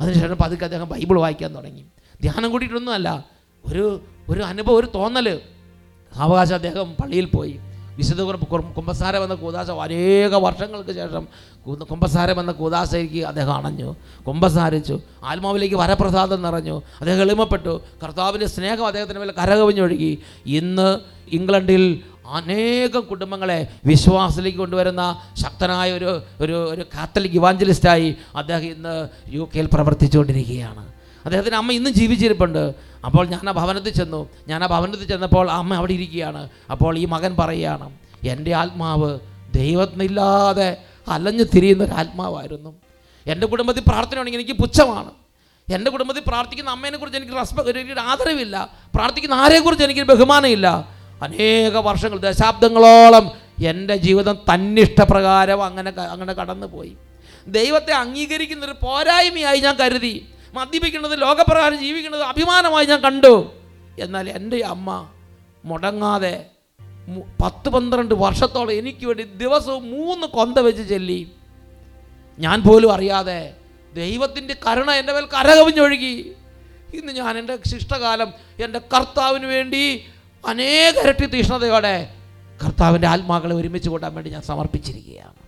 അതിനുശേഷം 0.00 0.36
പതുക്കെ 0.40 0.64
അദ്ദേഹം 0.64 0.88
ബൈബിൾ 0.88 1.20
വായിക്കാൻ 1.20 1.56
തുടങ്ങി. 1.56 1.84
ധ്യാനം 2.22 2.50
കൂടിയിട്ടൊന്നുമല്ല 2.50 3.26
ഒരു 3.66 4.00
ഒരു 4.28 4.40
അനുഭവം 4.40 4.76
ഒരു 4.76 4.88
തോന്നൽ 4.94 5.40
സാവകാശം 6.14 6.54
അദ്ദേഹം 6.54 6.94
പള്ളിയിൽ 7.02 7.24
പോയി. 7.24 7.60
വിശുദ്ധ 7.96 8.22
കുമ്പസാരം 8.76 9.24
എന്ന 9.24 9.34
കൂതാശ 9.34 9.70
അനേക 9.70 10.34
വർഷങ്ങൾക്ക് 10.34 10.92
ശേഷം 10.92 11.28
കുമ്പസാരം 11.84 12.40
എന്ന 12.40 12.52
കൂതാശയ്ക്ക് 12.52 13.24
അദ്ദേഹം 13.24 13.54
അണഞ്ഞു. 13.54 13.96
കുമ്പസാരിച്ചു. 14.26 15.00
ആത്മാവിലേക്ക് 15.24 15.74
വരപ്രസാദം 15.74 16.42
നിറഞ്ഞു. 16.42 16.82
അദ്ദേഹം 17.00 17.20
എളിമപ്പെട്ടു. 17.20 17.80
കർത്താവിന്റെ 18.02 18.46
സ്നേഹം 18.46 18.86
അദ്ദേഹത്തിന് 18.86 19.18
മേലെ 19.18 19.32
കരകവിഞ്ഞൊഴുകി. 19.32 20.18
ഇന്ന് 20.46 20.98
ഇംഗ്ലണ്ടിൽ 21.32 22.02
അനേകം 22.32 23.00
കുടുംബങ്ങളെ 23.00 23.66
വിശ്വാസത്തിലേക്ക് 23.84 24.58
കൊണ്ടുവരുന്ന 24.58 25.18
ശക്തനായ 25.34 25.92
ഒരു 25.92 26.22
ഒരു 26.40 26.70
ഒരു 26.70 26.82
കാത്തലിക് 26.94 27.32
ഇവാഞ്ചലിസ്റ്റായി 27.32 28.14
അദ്ദേഹം 28.36 28.62
ഇന്ന് 28.62 29.08
യു 29.28 29.48
കെയിൽ 29.54 29.68
പ്രവർത്തിച്ചുകൊണ്ടിരിക്കുകയാണ്. 29.72 30.99
അദ്ദേഹത്തിന്റെ 31.24 31.56
അമ്മ 31.56 31.72
ഇന്നും 31.72 31.92
ജീവിച്ചിരിപ്പുണ്ട്. 31.94 32.62
അപ്പോൾ 33.04 33.24
ഞാൻ 33.26 33.48
ആ 33.48 33.52
ഭവനത്തിൽ 33.52 33.92
ചെന്നു. 33.92 34.28
ഞാൻ 34.48 34.64
ആ 34.64 34.66
ഭവനത്തിൽ 34.66 35.04
ചെന്നപ്പോൾ 35.04 35.50
അമ്മ 35.50 35.74
അവിടെ 35.74 35.92
ഇരിക്കുകയാണ്. 35.92 36.48
അപ്പോൾ 36.70 36.98
ഈ 36.98 37.04
മകൻ 37.04 37.36
പറയുകയാണ് 37.38 37.88
എന്റെ 38.28 38.52
ആത്മാവ് 38.54 39.18
ദൈവത്തിനില്ലാതെ 39.54 40.76
അലഞ്ഞു 41.08 41.44
തിരിയുന്ന 41.54 41.84
ഒരു 41.84 41.92
ആത്മാവായിരുന്നു. 41.92 42.70
എന്റെ 43.26 43.46
കുടുംബത്തിൽ 43.46 43.80
പ്രാർത്ഥന 43.80 44.00
പ്രാർത്ഥനയാണെങ്കിൽ 44.00 44.40
എനിക്ക് 44.40 44.60
പുച്ഛമാണ്. 44.60 45.10
എന്റെ 45.72 45.90
കുടുംബത്തിൽ 45.90 46.22
പ്രാർത്ഥിക്കുന്ന 46.26 46.70
അമ്മേനെക്കുറിച്ച് 46.70 47.18
എനിക്ക് 47.18 47.36
റെസ്പെക്ട് 47.36 47.70
എനിക്ക് 47.78 48.00
ആദരവില്ല. 48.00 48.56
പ്രാർത്ഥിക്കുന്ന 48.94 49.34
ആരെക്കുറിച്ച് 49.34 49.84
എനിക്ക് 49.84 50.00
ബഹുമാനമില്ല. 50.00 50.66
അനേക 51.22 51.76
വർഷങ്ങൾ 51.76 52.18
ദശാബ്ദങ്ങളോളം 52.18 53.30
എന്റെ 53.64 53.96
ജീവിതം 53.96 54.36
തന്നിഷ്ടപ്രകാരം 54.54 55.64
അങ്ങനെ 55.64 55.90
അങ്ങനെ 55.90 56.32
കടന്നുപോയി. 56.32 56.92
ദൈവത്തെ 57.46 57.92
അംഗീകരിക്കുന്നൊരു 57.92 58.72
പോരായ്മയായി 58.72 59.60
ഞാൻ 59.60 59.76
കരുതി. 59.76 60.14
മദ്യപിക്കുന്നത് 60.54 61.20
ലോകപ്രകാരം 61.20 61.78
ജീവിക്കുന്നത് 61.80 62.22
അഭിമാനമായി 62.22 62.86
ഞാൻ 62.86 63.00
കണ്ടു. 63.00 63.34
എന്നാൽ 64.00 64.28
എന്റെ 64.28 64.58
അമ്മ 64.64 65.08
മുടങ്ങാതെ 65.64 66.34
പത്ത് 67.40 67.68
പന്ത്രണ്ട് 67.68 68.14
വർഷത്തോളം 68.14 68.72
എനിക്ക് 68.72 69.06
വേണ്ടി 69.06 69.22
ദിവസവും 69.22 69.84
മൂന്ന് 69.90 70.26
കൊന്ത 70.26 70.58
വെച്ച് 70.58 70.82
ചെല്ലി. 70.82 71.20
ഞാൻ 72.38 72.58
പോലും 72.62 72.92
അറിയാതെ 72.92 73.40
ദൈവത്തിന്റെ 73.94 74.54
കരുണ 74.66 74.90
എന്റെ 74.90 75.12
മേൽ 75.12 75.26
കരകവിഞ്ഞൊഴുകി. 75.26 76.14
ഇന്ന് 76.94 77.12
ഞാൻ 77.12 77.38
എന്റെ 77.38 77.58
ശിഷ്ടകാലം 77.66 78.30
എന്റെ 78.64 78.80
കർത്താവിന് 78.94 79.46
വേണ്ടി 79.46 79.82
അനേക 80.44 80.94
ഇരട്ടി 81.04 81.26
തീഷ്ണതയോടെ 81.26 81.94
കർത്താവിന്റെ 82.64 83.08
ആത്മാക്കളെ 83.08 83.54
ഒരുമിച്ച് 83.54 83.88
കൂട്ടാൻ 83.88 84.14
വേണ്ടി 84.14 84.30
ഞാൻ 84.30 84.42
സമർപ്പിച്ചിരിക്കുകയാണ്. 84.42 85.38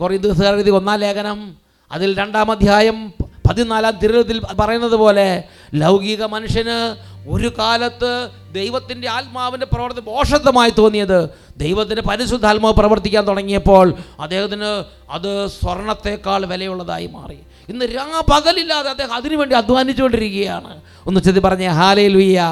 കുറേ 0.00 0.16
ദിവസം 0.16 0.46
എഴുതി 0.48 0.70
ഒന്നാം 0.70 0.98
ലേഖനം 0.98 1.56
അതിൽ 1.90 2.10
രണ്ടാം 2.16 2.50
അധ്യായം 2.50 2.98
പതിനാലാം 3.48 3.98
തിരുവത്തിൽ 3.98 4.40
പറയുന്നത് 4.60 4.96
പോലെ 4.96 5.44
ലൗകിക 5.74 6.24
മനുഷ്യന് 6.24 6.78
ഒരു 7.28 7.52
കാലത്ത് 7.58 8.30
ദൈവത്തിന്റെ 8.52 9.08
ആത്മാവിന്റെ 9.08 9.66
പ്രവർത്തി 9.66 10.00
മോശത്വമായി 10.00 10.72
തോന്നിയത്. 10.78 11.28
ദൈവത്തിന്റെ 11.56 12.02
പരിശുദ്ധാത്മാവ് 12.02 12.74
പ്രവർത്തിക്കാൻ 12.74 13.26
തുടങ്ങിയപ്പോൾ 13.26 13.94
അദ്ദേഹത്തിന് 14.20 14.84
അത് 15.10 15.46
സ്വർണത്തേക്കാൾ 15.46 16.46
വിലയുള്ളതായി 16.46 17.06
മാറി. 17.06 17.38
ഇന്ന് 17.68 17.84
രാ 17.84 18.22
പകലില്ലാതെ 18.32 18.90
അദ്ദേഹം 18.90 19.12
അതിനുവേണ്ടി 19.12 19.56
അധ്വാനിച്ചുകൊണ്ടിരിക്കുകയാണ്. 19.56 20.80
ഒന്ന് 21.06 21.20
ചെതി 21.20 21.40
പറഞ്ഞേ 21.40 21.66
ഹാലേ 21.66 22.08
ലുയ്യ 22.08 22.42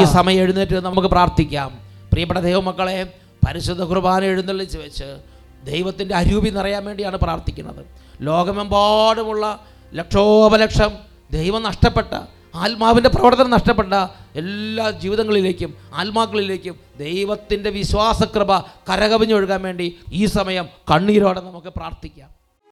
ഈ 0.00 0.04
സമയം 0.04 0.40
എഴുന്നേറ്റ് 0.40 0.84
നമുക്ക് 0.84 1.08
പ്രാർത്ഥിക്കാം. 1.08 1.78
പ്രിയപ്പെട്ട 2.12 2.40
ദൈവമക്കളെ 2.40 3.12
പരിശുദ്ധ 3.46 3.82
കുർബാന 3.82 4.24
എഴുന്നള്ളിച്ച് 4.24 4.78
വെച്ച് 4.78 5.16
ദൈവത്തിന്റെ 5.64 6.14
അരൂപി 6.14 6.50
നിറയാൻ 6.50 6.84
വേണ്ടിയാണ് 6.84 7.16
പ്രാർത്ഥിക്കുന്നത്. 7.16 7.84
ലോകമെമ്പാടുമുള്ള 8.20 9.60
ലക്ഷോപലക്ഷം 9.96 10.92
ദൈവം 11.30 11.62
നഷ്ടപ്പെട്ട 11.62 12.12
ആത്മാവിന്റെ 12.64 13.10
പ്രവർത്തനം 13.10 13.50
നഷ്ടപ്പെട്ട 13.50 13.94
എല്ലാ 14.40 14.90
ജീവിതങ്ങളിലേക്കും 15.02 15.70
ആത്മാക്കളിലേക്കും 15.94 16.76
ദൈവത്തിന്റെ 16.98 17.70
വിശ്വാസകൃപ 17.70 18.52
കരകവിഞ്ഞൊഴുകാൻ 18.88 19.62
വേണ്ടി 19.62 19.86
ഈ 20.12 20.24
സമയം 20.36 20.66
കണ്ണീരോടെ 20.90 21.40
നമുക്ക് 21.40 21.72
പ്രാർത്ഥിക്കാം. 21.76 22.30